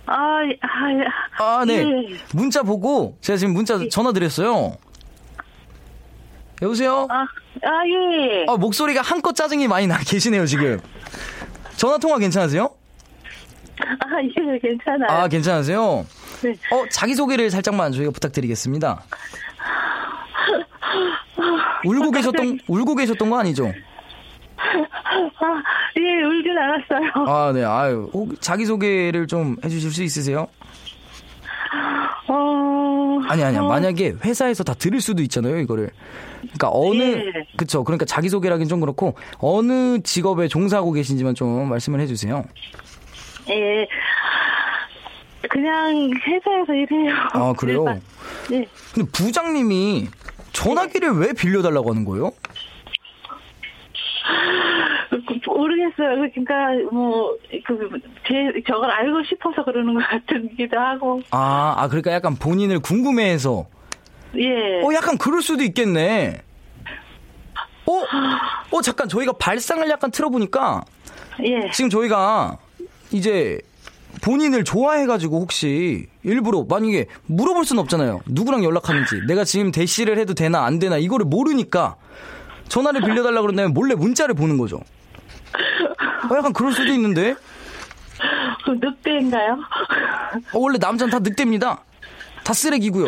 아, 0.08 0.40
아, 1.38 1.60
아, 1.60 1.66
네. 1.66 1.84
예. 1.84 2.18
문자 2.34 2.64
보고 2.64 3.16
제가 3.22 3.38
지금 3.38 3.54
문자 3.54 3.78
전화 3.92 4.12
드렸어요. 4.12 4.76
여보세요? 6.64 7.06
아, 7.12 7.22
아, 7.22 7.86
예. 7.86 8.46
아, 8.50 8.58
목소리가 8.58 9.02
한껏 9.02 9.36
짜증이 9.36 9.68
많이 9.68 9.86
나 9.86 10.00
계시네요, 10.00 10.48
지금. 10.48 10.82
전화 11.76 12.00
통화 12.00 12.18
괜찮으세요? 12.18 12.74
아, 13.82 14.24
예, 14.24 14.60
괜찮아요. 14.60 15.12
아, 15.12 15.28
괜찮으세요? 15.28 16.08
네. 16.42 16.56
어, 16.72 16.86
자기소개를 16.90 17.52
살짝만 17.52 17.92
저희가 17.92 18.10
부탁드리겠습니다. 18.10 19.04
울고 21.86 22.12
계셨던, 22.12 22.60
울고 22.68 22.96
계셨던 22.96 23.30
거 23.30 23.40
아니죠? 23.40 23.72
아, 24.58 25.64
예, 25.98 26.24
울진 26.24 26.58
않았어요. 26.58 27.12
아, 27.28 27.52
네, 27.54 27.64
아유. 27.64 28.10
혹 28.14 28.40
자기 28.42 28.66
소개를 28.66 29.28
좀 29.28 29.56
해주실 29.64 29.92
수 29.92 30.04
있으세요? 30.04 30.48
어. 32.28 33.20
아니 33.28 33.44
아니야. 33.44 33.62
어, 33.62 33.68
만약에 33.68 34.16
회사에서 34.24 34.64
다 34.64 34.74
들을 34.74 35.02
수도 35.02 35.22
있잖아요, 35.24 35.58
이거를. 35.60 35.90
그러니까 36.42 36.70
어느 36.72 37.02
예. 37.02 37.34
그쵸. 37.58 37.84
그러니까 37.84 38.06
자기 38.06 38.30
소개라긴 38.30 38.68
좀 38.68 38.80
그렇고 38.80 39.16
어느 39.40 40.00
직업에 40.04 40.48
종사하고 40.48 40.92
계신지만 40.94 41.36
좀 41.36 41.70
말씀을 41.70 42.00
해 42.00 42.08
주세요. 42.08 42.44
예. 43.50 43.88
그냥 45.50 46.12
회사에서 46.26 46.74
일해요. 46.74 47.16
아 47.34 47.54
그래요? 47.54 47.86
네. 48.50 48.68
근데 48.94 49.10
부장님이 49.12 50.08
전화기를 50.60 51.12
왜 51.14 51.34
빌려달라고 51.34 51.92
하는 51.92 52.04
거예요? 52.04 52.32
그, 55.10 55.50
모르겠어요. 55.50 56.30
그러니까 56.34 56.54
뭐그제 56.92 58.64
저걸 58.68 58.92
알고 58.92 59.24
싶어서 59.24 59.64
그러는 59.64 59.94
것 59.94 60.02
같기도 60.02 60.78
하고. 60.78 61.22
아, 61.32 61.76
아 61.78 61.88
그러니까 61.88 62.12
약간 62.12 62.36
본인을 62.36 62.80
궁금해해서. 62.80 63.66
예. 64.36 64.82
어, 64.84 64.94
약간 64.94 65.18
그럴 65.18 65.42
수도 65.42 65.64
있겠네. 65.64 66.42
어, 67.86 68.04
어 68.72 68.82
잠깐 68.82 69.08
저희가 69.08 69.34
발상을 69.34 69.88
약간 69.90 70.12
틀어보니까 70.12 70.84
예. 71.44 71.72
지금 71.72 71.90
저희가 71.90 72.58
이제 73.12 73.60
본인을 74.22 74.64
좋아해가지고 74.64 75.40
혹시 75.40 76.08
일부러 76.24 76.66
만약에 76.68 77.08
물어볼 77.26 77.66
순 77.66 77.80
없잖아요. 77.80 78.22
누구랑 78.28 78.64
연락하는지 78.64 79.22
내가 79.28 79.44
지금 79.44 79.72
대시를 79.72 80.18
해도 80.18 80.34
되나 80.34 80.66
안 80.66 80.80
되나 80.80 80.98
이거를 80.98 81.26
모르니까 81.26 81.96
전화를 82.68 83.02
빌려달라 83.02 83.42
그런다면 83.42 83.74
몰래 83.74 83.96
문자를 83.96 84.36
보는 84.36 84.58
거죠. 84.58 84.78
어, 84.78 86.36
약간 86.38 86.54
그럴 86.54 86.72
수도 86.74 86.92
있는데 86.94 87.36
그 88.66 88.72
늑대인가요? 88.72 89.54
어, 90.54 90.60
원래 90.60 90.78
남자는 90.80 91.12
다 91.12 91.20
늑대입니다. 91.20 91.84
다 92.44 92.54
쓰레기고요. 92.54 93.08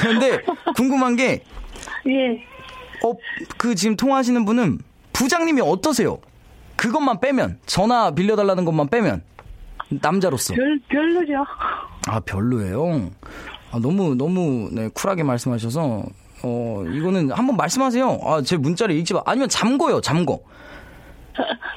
그런데 0.00 0.40
궁금한 0.76 1.16
게 1.16 1.44
예. 2.06 2.44
어, 3.04 3.12
그 3.58 3.74
지금 3.74 3.96
통화하시는 3.96 4.44
분은 4.44 4.78
부장님이 5.12 5.60
어떠세요? 5.60 6.18
그것만 6.76 7.20
빼면 7.20 7.58
전화 7.66 8.10
빌려달라는 8.10 8.64
것만 8.64 8.88
빼면 8.88 9.22
남자로서 9.88 10.54
별 10.54 10.80
별로죠. 10.88 11.44
아 12.08 12.20
별로예요. 12.20 13.10
아, 13.70 13.78
너무 13.80 14.14
너무 14.14 14.68
네, 14.72 14.88
쿨하게 14.92 15.22
말씀하셔서 15.22 16.04
어 16.42 16.84
이거는 16.92 17.30
한번 17.32 17.56
말씀하세요. 17.56 18.18
아 18.22 18.42
제 18.42 18.56
문자를 18.56 18.94
읽지 18.96 19.14
마. 19.14 19.22
아니면 19.26 19.48
잠궈요 19.48 20.00
잠궈. 20.00 20.42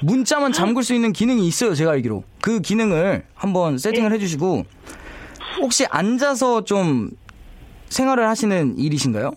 문자만 0.03 0.51
잠글 0.53 0.83
수 0.83 0.93
있는 0.93 1.11
기능이 1.13 1.47
있어요 1.47 1.73
제가 1.73 1.91
알기로 1.91 2.23
그 2.41 2.59
기능을 2.59 3.25
한번 3.33 3.79
세팅을 3.79 4.11
해주시고 4.13 4.63
혹시 5.61 5.87
앉아서 5.89 6.63
좀 6.63 7.09
생활을 7.89 8.27
하시는 8.27 8.77
일이신가요? 8.77 9.31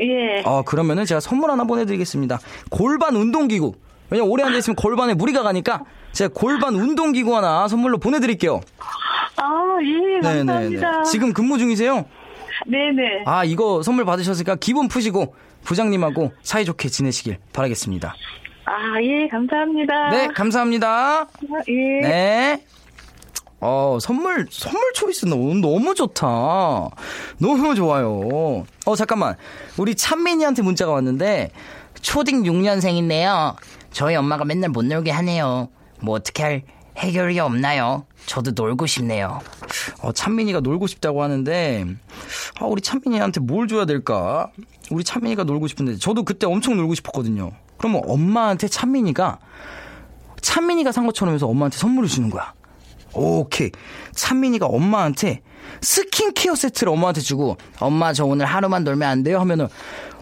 예. 0.00 0.42
어, 0.44 0.62
그러면은 0.62 1.06
제가 1.06 1.20
선물 1.20 1.50
하나 1.50 1.64
보내드리겠습니다. 1.64 2.38
골반 2.70 3.16
운동기구. 3.16 3.72
왜냐면 4.10 4.30
오래 4.30 4.44
앉아있으면 4.44 4.76
골반에 4.76 5.14
무리가 5.14 5.42
가니까 5.42 5.84
제가 6.16 6.32
골반 6.34 6.74
운동기구 6.74 7.36
하나 7.36 7.68
선물로 7.68 7.98
보내드릴게요. 7.98 8.62
아, 9.36 9.76
예, 9.82 10.20
감사합니다. 10.20 11.02
지금 11.02 11.34
근무 11.34 11.58
중이세요? 11.58 12.06
네네. 12.66 13.24
아, 13.26 13.44
이거 13.44 13.82
선물 13.82 14.06
받으셨으니까 14.06 14.56
기분 14.56 14.88
푸시고 14.88 15.34
부장님하고 15.64 16.32
사이좋게 16.42 16.88
지내시길 16.88 17.36
바라겠습니다. 17.52 18.14
아, 18.64 19.02
예, 19.02 19.28
감사합니다. 19.28 20.10
네, 20.10 20.28
감사합니다. 20.28 20.88
아, 20.88 21.26
예. 21.68 22.00
네. 22.08 22.64
어, 23.60 23.98
선물, 24.00 24.46
선물 24.50 24.80
초이스 24.94 25.26
너무, 25.26 25.54
너무 25.56 25.94
좋다. 25.94 26.26
너무 27.38 27.74
좋아요. 27.74 28.64
어, 28.86 28.96
잠깐만. 28.96 29.36
우리 29.76 29.94
찬민이한테 29.94 30.62
문자가 30.62 30.92
왔는데, 30.92 31.50
초딩 32.00 32.44
6년생인데요. 32.44 33.54
저희 33.90 34.16
엄마가 34.16 34.44
맨날 34.46 34.70
못 34.70 34.84
놀게 34.84 35.10
하네요. 35.10 35.68
뭐 36.00 36.14
어떻게 36.16 36.42
할 36.42 36.62
해결이 36.96 37.38
없나요? 37.40 38.06
저도 38.26 38.52
놀고 38.52 38.86
싶네요. 38.86 39.40
어, 40.00 40.12
찬민이가 40.12 40.60
놀고 40.60 40.86
싶다고 40.86 41.22
하는데, 41.22 41.84
아, 42.58 42.64
우리 42.64 42.80
찬민이한테 42.80 43.40
뭘 43.40 43.68
줘야 43.68 43.84
될까? 43.84 44.50
우리 44.90 45.04
찬민이가 45.04 45.44
놀고 45.44 45.68
싶은데, 45.68 45.96
저도 45.98 46.24
그때 46.24 46.46
엄청 46.46 46.76
놀고 46.76 46.94
싶었거든요. 46.94 47.52
그러면 47.76 48.02
엄마한테 48.06 48.68
찬민이가, 48.68 49.38
찬민이가 50.40 50.92
산 50.92 51.06
것처럼 51.06 51.34
해서 51.34 51.46
엄마한테 51.46 51.76
선물을 51.76 52.08
주는 52.08 52.30
거야. 52.30 52.54
오케이. 53.12 53.70
찬민이가 54.12 54.66
엄마한테 54.66 55.42
스킨케어 55.82 56.54
세트를 56.54 56.92
엄마한테 56.92 57.20
주고, 57.20 57.58
엄마 57.78 58.12
저 58.14 58.24
오늘 58.24 58.46
하루만 58.46 58.84
놀면 58.84 59.08
안 59.08 59.22
돼요? 59.22 59.38
하면은, 59.40 59.68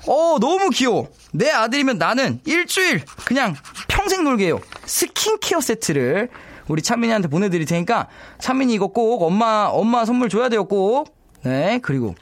어, 0.06 0.38
너무 0.40 0.70
귀여워. 0.70 1.08
내 1.32 1.50
아들이면 1.50 1.98
나는 1.98 2.40
일주일 2.44 3.04
그냥 3.24 3.54
평생 3.88 4.24
놀게 4.24 4.46
해요. 4.46 4.60
스킨케어 4.86 5.60
세트를 5.60 6.28
우리 6.68 6.82
찬민이한테 6.82 7.28
보내드릴 7.28 7.66
테니까, 7.66 8.08
찬민이 8.38 8.74
이거 8.74 8.88
꼭 8.88 9.22
엄마, 9.22 9.68
엄마 9.70 10.04
선물 10.04 10.28
줘야 10.28 10.48
돼요, 10.48 10.64
꼭. 10.64 11.14
네, 11.42 11.78
그리고 11.82 12.14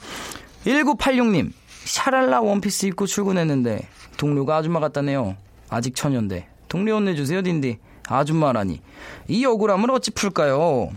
1986님, 0.65 1.53
샤랄라 1.85 2.41
원피스 2.41 2.87
입고 2.87 3.07
출근했는데, 3.07 3.87
동료가 4.17 4.57
아줌마 4.57 4.81
같다네요. 4.81 5.37
아직 5.69 5.95
처녀인데. 5.95 6.49
동료 6.69 6.97
혼내주세요, 6.97 7.43
딘딘. 7.43 7.79
아줌마라니. 8.09 8.83
이 9.29 9.45
억울함을 9.45 9.91
어찌 9.93 10.11
풀까요? 10.11 10.91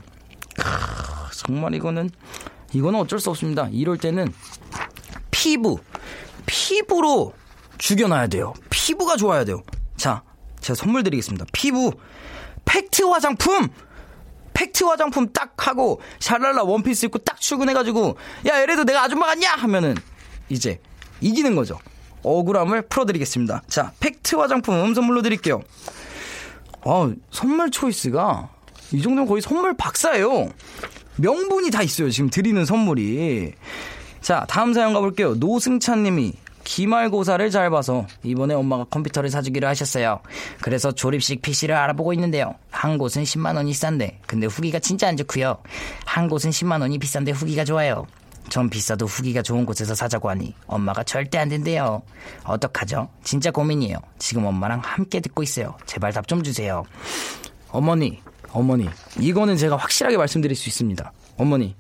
크, 0.58 0.64
정말 1.36 1.76
이거는, 1.76 2.10
이거는 2.74 3.00
어쩔 3.00 3.20
수 3.20 3.30
없습니다. 3.30 3.70
이럴 3.72 3.98
때는 3.98 4.34
피부, 5.32 5.80
피부로 6.46 7.34
죽여놔야 7.78 8.28
돼요. 8.28 8.54
피부가 8.70 9.18
좋아야 9.18 9.46
돼요. 9.46 9.62
자, 10.66 10.74
제가 10.74 10.76
선물 10.76 11.04
드리겠습니다. 11.04 11.46
피부, 11.52 11.92
팩트 12.66 13.04
화장품! 13.04 13.70
팩트 14.56 14.84
화장품 14.86 15.32
딱 15.32 15.54
하고, 15.68 16.02
샤랄라 16.20 16.64
원피스 16.64 17.06
입고 17.06 17.20
딱 17.20 17.40
출근해가지고, 17.40 18.18
야, 18.48 18.62
이래도 18.62 18.84
내가 18.84 19.04
아줌마 19.04 19.28
같냐? 19.28 19.52
하면은, 19.52 19.96
이제, 20.50 20.80
이기는 21.22 21.56
거죠. 21.56 21.78
억울함을 22.24 22.88
풀어드리겠습니다. 22.88 23.62
자, 23.68 23.92
팩트 24.00 24.38
화장품 24.38 24.96
선물로 24.96 25.22
드릴게요. 25.22 25.62
아, 26.84 27.14
선물 27.30 27.70
choice가 27.70 28.50
이 28.92 29.04
정도면 29.04 29.28
거의 29.28 29.44
선물 29.44 29.78
박사예요. 29.78 30.50
명분이 31.18 31.70
다 31.70 31.84
있어요. 31.84 32.10
지금 32.10 32.32
드리는 32.32 32.66
선물이. 32.66 33.54
자, 34.22 34.48
다음 34.50 34.74
사연 34.74 34.94
가볼게요. 34.94 35.36
노승찬 35.36 36.02
님이 36.02 36.34
기말고사를 36.66 37.50
잘 37.52 37.70
봐서 37.70 38.06
이번에 38.24 38.54
엄마가 38.56 38.84
컴퓨터를 38.86 39.30
사주기로 39.30 39.68
하셨어요. 39.68 40.20
그래서 40.62 40.92
조립식 40.92 41.42
PC를 41.42 41.76
알아보고 41.76 42.12
있는데요. 42.14 42.56
한 42.70 42.98
곳은 42.98 43.24
10만 43.24 43.56
원이 43.56 43.74
싼데 43.74 44.20
근데 44.28 44.48
후기가 44.48 44.80
진짜 44.80 45.08
안 45.08 45.16
좋고요. 45.16 45.58
한 46.06 46.28
곳은 46.28 46.50
10만 46.50 46.82
원이 46.82 46.98
비싼데 46.98 47.32
후기가 47.32 47.64
좋아요. 47.64 48.06
전 48.50 48.70
비싸도 48.70 49.06
후기가 49.06 49.42
좋은 49.42 49.66
곳에서 49.66 49.96
사자고 49.96 50.30
하니 50.30 50.54
엄마가 50.68 51.04
절대 51.04 51.38
안 51.38 51.50
된대요. 51.50 52.02
어떡하죠? 52.44 53.10
진짜 53.24 53.52
고민이에요. 53.52 53.98
지금 54.20 54.46
엄마랑 54.46 54.82
함께 54.84 55.20
듣고 55.20 55.42
있어요. 55.44 55.78
제발 55.86 56.14
답 56.14 56.28
좀 56.28 56.44
주세요. 56.44 56.84
어머니, 57.70 58.22
어머니, 58.52 58.90
이거는 59.20 59.58
제가 59.58 59.78
확실하게 59.78 60.18
말씀드릴 60.18 60.56
수 60.56 60.70
있습니다. 60.70 61.12
어머니, 61.38 61.76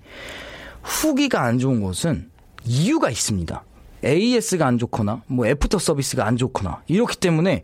후기가 0.83 1.41
안 1.43 1.57
좋은 1.59 1.81
곳은 1.81 2.29
이유가 2.63 3.09
있습니다. 3.09 3.63
AS가 4.05 4.65
안 4.65 4.77
좋거나, 4.77 5.23
뭐 5.27 5.47
애프터 5.47 5.79
서비스가 5.79 6.25
안 6.25 6.37
좋거나, 6.37 6.81
이렇기 6.87 7.17
때문에 7.17 7.63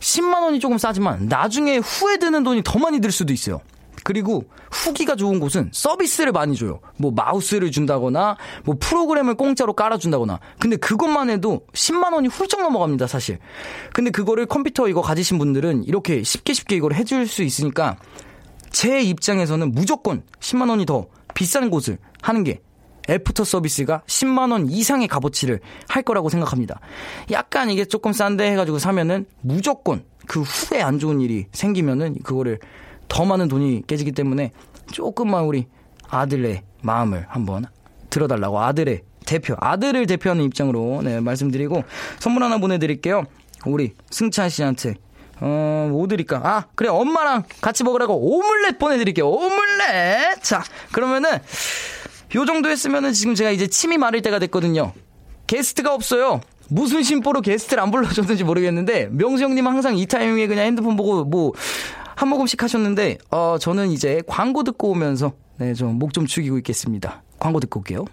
10만 0.00 0.42
원이 0.42 0.60
조금 0.60 0.78
싸지만 0.78 1.26
나중에 1.26 1.78
후에 1.78 2.18
드는 2.18 2.42
돈이 2.44 2.62
더 2.64 2.78
많이 2.78 3.00
들 3.00 3.10
수도 3.10 3.32
있어요. 3.32 3.60
그리고 4.04 4.44
후기가 4.70 5.16
좋은 5.16 5.40
곳은 5.40 5.70
서비스를 5.72 6.30
많이 6.30 6.54
줘요. 6.54 6.78
뭐 6.96 7.10
마우스를 7.10 7.72
준다거나 7.72 8.36
뭐 8.64 8.76
프로그램을 8.78 9.34
공짜로 9.34 9.72
깔아준다거나. 9.72 10.38
근데 10.60 10.76
그것만 10.76 11.28
해도 11.28 11.62
10만 11.72 12.12
원이 12.12 12.28
훌쩍 12.28 12.62
넘어갑니다, 12.62 13.08
사실. 13.08 13.38
근데 13.92 14.12
그거를 14.12 14.46
컴퓨터 14.46 14.86
이거 14.86 15.02
가지신 15.02 15.38
분들은 15.38 15.84
이렇게 15.84 16.22
쉽게 16.22 16.52
쉽게 16.52 16.76
이걸 16.76 16.94
해줄 16.94 17.26
수 17.26 17.42
있으니까 17.42 17.96
제 18.70 19.00
입장에서는 19.00 19.72
무조건 19.72 20.22
10만 20.38 20.70
원이 20.70 20.86
더 20.86 21.06
비싼 21.34 21.68
곳을 21.68 21.98
하는 22.22 22.44
게 22.44 22.60
애프터 23.08 23.44
서비스가 23.44 24.02
10만 24.06 24.52
원 24.52 24.68
이상의 24.68 25.08
값어치를 25.08 25.60
할 25.88 26.02
거라고 26.02 26.28
생각합니다. 26.28 26.80
약간 27.30 27.70
이게 27.70 27.84
조금 27.84 28.12
싼데 28.12 28.50
해가지고 28.52 28.78
사면은 28.78 29.26
무조건 29.40 30.04
그 30.26 30.42
후에 30.42 30.82
안 30.82 30.98
좋은 30.98 31.20
일이 31.20 31.46
생기면은 31.52 32.16
그거를 32.22 32.58
더 33.08 33.24
많은 33.24 33.48
돈이 33.48 33.84
깨지기 33.86 34.12
때문에 34.12 34.52
조금만 34.90 35.44
우리 35.44 35.66
아들의 36.08 36.62
마음을 36.82 37.26
한번 37.28 37.64
들어달라고 38.10 38.60
아들의 38.60 39.02
대표, 39.26 39.56
아들을 39.58 40.06
대표하는 40.06 40.44
입장으로 40.44 41.02
네, 41.02 41.20
말씀드리고 41.20 41.84
선물 42.18 42.44
하나 42.44 42.58
보내드릴게요. 42.58 43.24
우리 43.66 43.94
승찬 44.10 44.48
씨한테 44.48 44.94
어, 45.40 45.88
뭐 45.90 46.06
드릴까? 46.08 46.40
아, 46.42 46.64
그래, 46.74 46.88
엄마랑 46.88 47.42
같이 47.60 47.84
먹으라고 47.84 48.14
오믈렛 48.14 48.78
보내드릴게요. 48.78 49.28
오믈렛! 49.28 50.42
자, 50.42 50.62
그러면은, 50.92 51.30
요 52.36 52.44
정도 52.44 52.68
했으면은 52.68 53.12
지금 53.12 53.34
제가 53.34 53.50
이제 53.50 53.66
침이 53.66 53.98
마를 53.98 54.22
때가 54.22 54.38
됐거든요. 54.38 54.92
게스트가 55.48 55.92
없어요. 55.92 56.40
무슨 56.68 57.02
심보로 57.02 57.40
게스트를 57.40 57.82
안 57.82 57.90
불러줬는지 57.90 58.44
모르겠는데 58.44 59.08
명수 59.10 59.42
형님 59.42 59.66
항상 59.66 59.96
이 59.96 60.06
타이밍에 60.06 60.46
그냥 60.46 60.66
핸드폰 60.66 60.96
보고 60.96 61.24
뭐 61.24 61.52
한 62.16 62.30
모금씩 62.30 62.62
하셨는데 62.62 63.18
어 63.30 63.56
저는 63.60 63.90
이제 63.90 64.22
광고 64.26 64.64
듣고 64.64 64.90
오면서 64.90 65.32
네 65.58 65.74
좀목좀 65.74 66.26
죽이고 66.26 66.56
있겠습니다. 66.58 67.22
광고 67.38 67.60
듣고 67.60 67.80
올게요. 67.80 68.06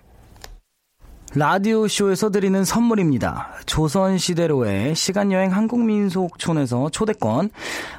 라디오 1.35 1.87
쇼에서 1.87 2.29
드리는 2.29 2.63
선물입니다. 2.63 3.53
조선 3.65 4.19
시대로의 4.19 4.93
시간 4.93 5.31
여행 5.31 5.51
한국 5.51 5.83
민속촌에서 5.83 6.89
초대권, 6.89 7.49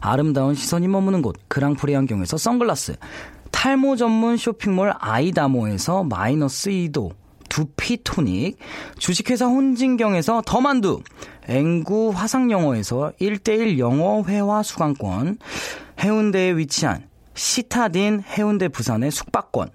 아름다운 0.01 0.55
시선이 0.55 0.87
머무는 0.87 1.21
곳, 1.21 1.35
그랑프리 1.49 1.97
안경에서 1.97 2.37
선글라스, 2.37 2.95
탈모 3.55 3.95
전문 3.95 4.37
쇼핑몰 4.37 4.93
아이다모에서 4.99 6.03
마이너스 6.03 6.71
2도, 6.71 7.13
두피 7.49 8.03
토닉, 8.03 8.59
주식회사 8.99 9.47
혼진경에서 9.47 10.43
더만두, 10.45 11.01
앵구 11.49 12.13
화상영어에서 12.15 13.13
1대1 13.21 13.79
영어 13.79 14.25
회화 14.25 14.63
수강권, 14.63 15.39
해운대에 16.01 16.57
위치한 16.57 17.07
시타딘 17.35 18.25
해운대 18.27 18.69
부산의 18.69 19.13
숙박권, 19.13 19.71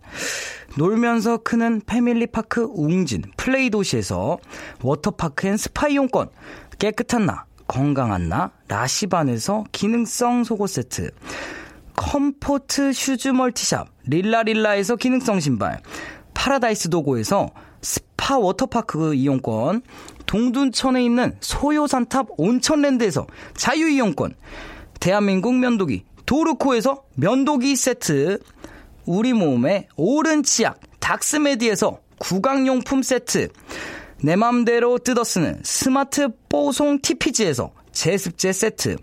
놀면서 0.78 1.38
크는 1.38 1.82
패밀리파크 1.86 2.68
웅진 2.72 3.24
플레이 3.38 3.70
도시에서 3.70 4.40
워터파크 4.84 5.48
and 5.48 5.58
스파 5.58 5.88
이용권, 5.88 6.30
깨끗한 6.80 7.26
나, 7.26 7.46
건강한 7.66 8.28
나, 8.28 8.52
라시반에서 8.68 9.64
기능성 9.72 10.44
속옷 10.44 10.70
세트, 10.70 11.12
comfort 12.00 12.94
shoes 12.94 13.28
multi 13.28 13.59
shop, 13.59 13.90
릴라릴라에서 14.06 14.96
기능성 14.96 15.42
신발, 15.42 15.82
파라다이스 16.34 16.90
도고에서 16.90 17.50
스파 17.82 18.38
워터파크 18.38 19.14
이용권, 19.16 19.82
동두천에 20.26 21.04
있는 21.04 21.36
소요산탑 21.42 22.28
온천랜드에서 22.38 23.28
자유이용권, 23.58 24.36
대한민국 25.02 25.56
면도기 25.56 26.06
도르코에서 26.26 27.04
면도기 27.16 27.76
세트, 27.76 28.40
우리 29.06 29.34
몸의 29.34 29.90
오른 29.98 30.44
치약 30.44 30.80
닥스메디에서 31.02 32.00
구강용품 32.20 33.04
세트, 33.04 33.50
내 34.24 34.38
맘대로 34.38 35.00
뜯어쓰는 35.00 35.60
스마트 35.66 36.30
뽀송 36.48 37.02
TPG에서 37.02 37.72
제습제 37.92 38.54
세트, 38.54 38.96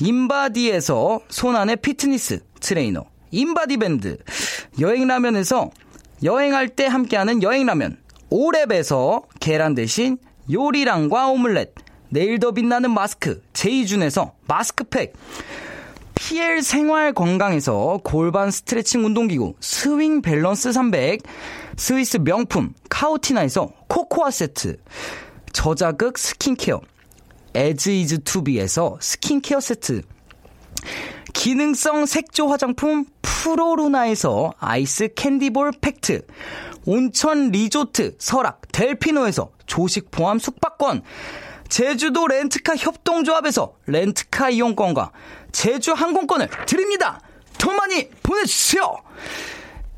인바디에서 0.00 1.20
손안의 1.28 1.76
피트니스 1.76 2.40
트레이너, 2.60 3.04
인바디밴드, 3.30 4.18
여행라면에서 4.78 5.70
여행할 6.22 6.68
때 6.70 6.86
함께하는 6.86 7.42
여행라면, 7.42 7.98
오랩에서 8.30 9.24
계란 9.40 9.74
대신 9.74 10.18
요리란과 10.50 11.28
오믈렛, 11.28 11.72
내일 12.10 12.38
더 12.38 12.52
빛나는 12.52 12.92
마스크, 12.92 13.42
제이준에서 13.52 14.34
마스크팩, 14.46 15.14
PL 16.14 16.62
생활 16.62 17.12
건강에서 17.12 18.00
골반 18.02 18.50
스트레칭 18.50 19.04
운동기구. 19.04 19.54
스윙 19.60 20.22
밸런스 20.22 20.72
300, 20.72 21.20
스위스 21.76 22.16
명품 22.16 22.72
카오티나에서 22.88 23.70
코코아 23.88 24.30
세트, 24.30 24.78
저자극 25.52 26.18
스킨케어, 26.18 26.80
에즈 27.56 27.88
이즈 27.88 28.22
투비에서 28.22 28.98
스킨케어 29.00 29.60
세트, 29.60 30.02
기능성 31.32 32.04
색조 32.04 32.48
화장품 32.48 33.06
프로루나에서 33.22 34.52
아이스 34.58 35.08
캔디볼 35.14 35.72
팩트, 35.80 36.26
온천 36.84 37.52
리조트 37.52 38.16
설악 38.18 38.60
델피노에서 38.72 39.52
조식 39.64 40.10
포함 40.10 40.38
숙박권, 40.38 41.00
제주도 41.70 42.26
렌트카 42.26 42.76
협동조합에서 42.76 43.72
렌트카 43.86 44.50
이용권과 44.50 45.12
제주 45.50 45.94
항공권을 45.94 46.50
드립니다. 46.66 47.20
더 47.56 47.72
많이 47.72 48.10
보내주세요. 48.22 48.96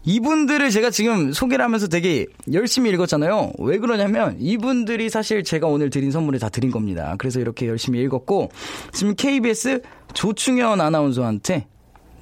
이분들을 0.08 0.70
제가 0.70 0.88
지금 0.88 1.32
소개를 1.34 1.62
하면서 1.62 1.86
되게 1.86 2.24
열심히 2.50 2.88
읽었잖아요. 2.92 3.52
왜 3.58 3.76
그러냐면 3.76 4.36
이분들이 4.40 5.10
사실 5.10 5.44
제가 5.44 5.66
오늘 5.66 5.90
드린 5.90 6.10
선물을 6.10 6.38
다 6.40 6.48
드린 6.48 6.70
겁니다. 6.70 7.14
그래서 7.18 7.40
이렇게 7.40 7.66
열심히 7.68 8.00
읽었고 8.00 8.50
지금 8.94 9.14
KBS 9.14 9.82
조충현 10.14 10.80
아나운서한테 10.80 11.66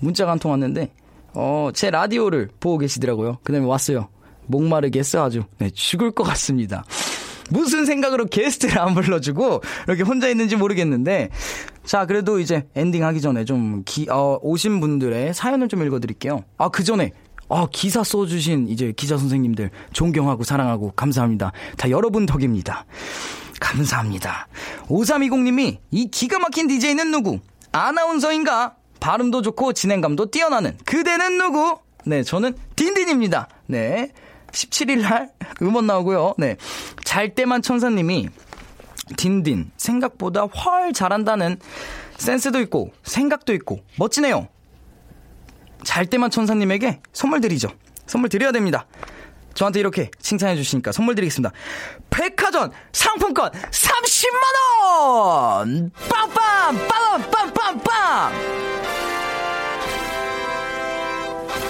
문자가 0.00 0.32
한 0.32 0.38
통 0.40 0.50
왔는데 0.50 0.90
어, 1.34 1.70
제 1.74 1.90
라디오를 1.90 2.48
보고 2.58 2.78
계시더라고요. 2.78 3.38
그 3.44 3.52
다음에 3.52 3.64
왔어요. 3.64 4.08
목마르겠어 4.46 5.24
아주. 5.24 5.44
네, 5.58 5.70
죽을 5.70 6.10
것 6.10 6.24
같습니다. 6.24 6.84
무슨 7.50 7.86
생각으로 7.86 8.24
게스트를 8.26 8.80
안 8.80 8.94
불러주고 8.94 9.62
이렇게 9.86 10.02
혼자 10.02 10.28
있는지 10.28 10.56
모르겠는데 10.56 11.30
자 11.84 12.04
그래도 12.04 12.40
이제 12.40 12.66
엔딩 12.74 13.04
하기 13.04 13.20
전에 13.20 13.44
좀 13.44 13.82
기, 13.84 14.08
어, 14.10 14.40
오신 14.42 14.80
분들의 14.80 15.32
사연을 15.34 15.68
좀 15.68 15.84
읽어드릴게요. 15.86 16.42
아그 16.58 16.82
전에 16.82 17.12
아, 17.48 17.66
기사 17.70 18.02
써주신 18.02 18.68
이제 18.68 18.92
기자 18.96 19.16
선생님들 19.16 19.70
존경하고 19.92 20.44
사랑하고 20.44 20.92
감사합니다. 20.92 21.52
다 21.76 21.90
여러분 21.90 22.26
덕입니다. 22.26 22.86
감사합니다. 23.60 24.48
5320님이 24.88 25.78
이 25.90 26.10
기가 26.10 26.38
막힌 26.38 26.66
DJ는 26.66 27.10
누구? 27.10 27.38
아나운서인가? 27.72 28.76
발음도 29.00 29.42
좋고 29.42 29.72
진행감도 29.72 30.30
뛰어나는 30.30 30.76
그대는 30.84 31.38
누구? 31.38 31.78
네, 32.04 32.22
저는 32.22 32.56
딘딘입니다. 32.76 33.48
네. 33.66 34.12
17일 34.52 35.02
날 35.02 35.30
음원 35.62 35.86
나오고요. 35.86 36.34
네. 36.38 36.56
잘 37.04 37.34
때만 37.34 37.62
천사님이 37.62 38.28
딘딘 39.16 39.70
생각보다 39.76 40.42
훨 40.44 40.92
잘한다는 40.92 41.58
센스도 42.18 42.60
있고 42.60 42.92
생각도 43.04 43.52
있고 43.54 43.80
멋지네요. 43.98 44.48
잘 45.84 46.06
때만 46.06 46.30
천사님에게 46.30 47.00
선물 47.12 47.40
드리죠. 47.40 47.68
선물 48.06 48.28
드려야 48.28 48.52
됩니다. 48.52 48.86
저한테 49.54 49.80
이렇게 49.80 50.10
칭찬해 50.20 50.54
주시니까 50.56 50.92
선물 50.92 51.14
드리겠습니다. 51.14 51.52
백화점 52.10 52.70
상품권 52.92 53.50
30만 53.50 54.84
원! 54.84 55.90
빵빵! 56.08 56.88
빵! 56.88 57.30
빵! 57.30 57.52
빵! 57.54 57.80
빵! 57.80 58.32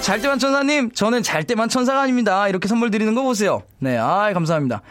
잘 0.00 0.20
때만 0.20 0.38
천사님, 0.38 0.92
저는 0.92 1.22
잘 1.22 1.44
때만 1.44 1.68
천사가 1.68 2.02
아닙니다. 2.02 2.46
이렇게 2.48 2.68
선물 2.68 2.90
드리는 2.90 3.12
거 3.14 3.22
보세요. 3.22 3.62
네, 3.78 3.96
아 3.96 4.32
감사합니다. 4.32 4.82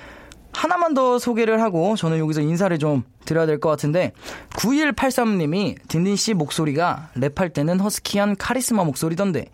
하나만 0.55 0.93
더 0.93 1.19
소개를 1.19 1.61
하고 1.61 1.95
저는 1.95 2.17
여기서 2.19 2.41
인사를 2.41 2.77
좀 2.79 3.03
드려야 3.25 3.45
될 3.45 3.59
것 3.59 3.69
같은데 3.69 4.11
9183님이 4.51 5.75
딘딘 5.87 6.15
씨 6.15 6.33
목소리가 6.33 7.09
랩할 7.15 7.53
때는 7.53 7.79
허스키한 7.79 8.35
카리스마 8.37 8.83
목소리던데 8.83 9.47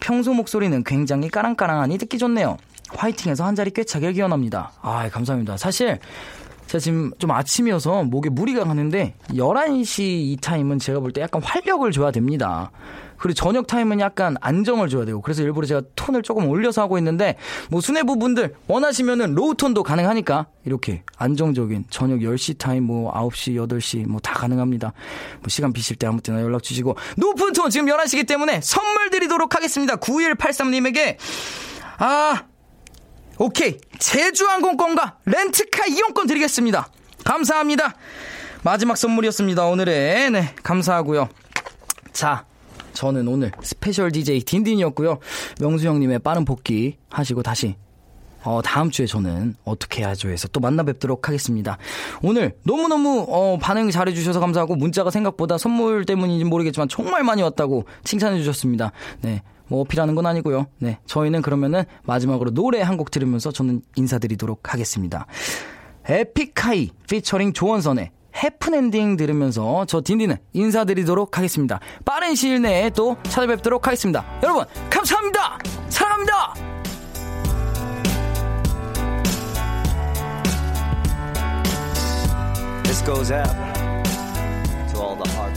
평소 0.00 0.32
목소리는 0.34 0.82
굉장히 0.84 1.28
까랑까랑하니 1.28 1.98
듣기 1.98 2.18
좋네요. 2.18 2.56
화이팅해서 2.90 3.44
한 3.44 3.54
자리 3.54 3.70
꿰차길 3.70 4.12
기원합니다. 4.12 4.72
아 4.82 5.08
감사합니다. 5.08 5.56
사실 5.56 5.98
제가 6.66 6.80
지금 6.80 7.10
좀 7.18 7.30
아침이어서 7.30 8.04
목에 8.04 8.28
무리가 8.30 8.64
가는데 8.64 9.14
11시 9.30 10.00
이 10.02 10.38
타임은 10.40 10.78
제가 10.78 11.00
볼 11.00 11.12
때 11.12 11.20
약간 11.20 11.42
활력을 11.42 11.92
줘야 11.92 12.10
됩니다. 12.10 12.70
그리고 13.18 13.34
저녁 13.34 13.66
타임은 13.66 14.00
약간 14.00 14.36
안정을 14.40 14.88
줘야 14.88 15.04
되고 15.04 15.20
그래서 15.20 15.42
일부러 15.42 15.66
제가 15.66 15.82
톤을 15.94 16.22
조금 16.22 16.48
올려서 16.48 16.82
하고 16.82 16.98
있는데 16.98 17.36
뭐 17.70 17.80
수뇌부 17.80 18.18
분들 18.18 18.54
원하시면은 18.66 19.34
low 19.34 19.54
tone도 19.54 19.82
가능하니까 19.84 20.46
이렇게 20.64 21.02
안정적인 21.16 21.84
저녁 21.90 22.18
10시 22.18 22.58
타임 22.58 22.84
뭐 22.84 23.12
9시 23.12 23.54
8시 23.68 24.08
뭐 24.08 24.20
다 24.24 24.32
가능합니다. 24.32 24.92
뭐 25.40 25.48
시간 25.48 25.72
비실 25.72 25.96
때 25.96 26.06
아무 26.06 26.20
때나 26.22 26.40
연락 26.40 26.62
주시고 26.62 26.96
높은 27.16 27.52
톤 27.52 27.68
지금 27.70 27.86
11시기 27.86 28.26
때문에 28.26 28.60
선물 28.62 29.10
드리도록 29.10 29.54
하겠습니다. 29.54 29.96
9183님에게 29.96 31.16
아 31.98 32.44
오케이 33.38 33.78
제주항공권과 33.98 35.18
렌트카 35.26 35.86
이용권 35.86 36.26
드리겠습니다. 36.26 36.88
감사합니다. 37.24 37.94
마지막 38.62 38.96
선물이었습니다. 38.96 39.66
오늘의 39.66 40.30
네 40.30 40.54
감사하고요. 40.62 41.28
자 42.12 42.46
저는 42.94 43.28
오늘 43.28 43.52
스페셜 43.62 44.10
DJ 44.12 44.40
딘딘이었고요. 44.42 45.18
명수 45.60 45.86
형님의 45.86 46.20
빠른 46.20 46.44
복귀 46.44 46.96
하시고 47.10 47.42
다시 47.42 47.76
어, 48.44 48.60
다음 48.62 48.90
주에 48.90 49.06
저는 49.06 49.54
어떻게 49.64 50.02
해야죠 50.02 50.28
해서 50.28 50.46
또 50.48 50.60
만나 50.60 50.82
뵙도록 50.82 51.28
하겠습니다. 51.28 51.78
오늘 52.22 52.54
너무너무 52.64 53.24
어, 53.28 53.58
반응 53.58 53.90
잘해주셔서 53.90 54.38
감사하고 54.40 54.76
문자가 54.76 55.10
생각보다 55.10 55.56
선물 55.58 56.04
때문인지 56.04 56.44
모르겠지만 56.44 56.88
정말 56.88 57.22
많이 57.24 57.42
왔다고 57.42 57.84
칭찬해 58.04 58.38
주셨습니다. 58.38 58.92
네. 59.22 59.42
뭐 59.66 59.80
어필하는 59.80 60.14
건 60.14 60.26
아니고요. 60.26 60.66
네. 60.78 60.98
저희는 61.06 61.40
그러면은 61.40 61.84
마지막으로 62.04 62.50
노래 62.50 62.82
한 62.82 62.98
곡 62.98 63.10
들으면서 63.10 63.50
저는 63.50 63.80
인사드리도록 63.96 64.72
하겠습니다. 64.74 65.26
에픽하이 66.06 66.90
피처링 67.08 67.54
조원선의 67.54 68.10
해프엔딩 68.42 69.16
들으면서 69.16 69.84
저 69.86 70.02
딘딘은 70.02 70.36
인사드리도록 70.52 71.38
하겠습니다. 71.38 71.80
빠른 72.04 72.34
시일 72.34 72.62
내에 72.62 72.90
또 72.90 73.16
찾아뵙도록 73.24 73.86
하겠습니다. 73.86 74.24
여러분, 74.42 74.64
감사합니다! 74.90 75.58
사랑합니다! 75.88 76.54
This 82.84 83.04
goes 83.04 83.32
out 83.32 83.48
to 84.92 85.00
all 85.00 85.16
the 85.16 85.28
hard 85.34 85.53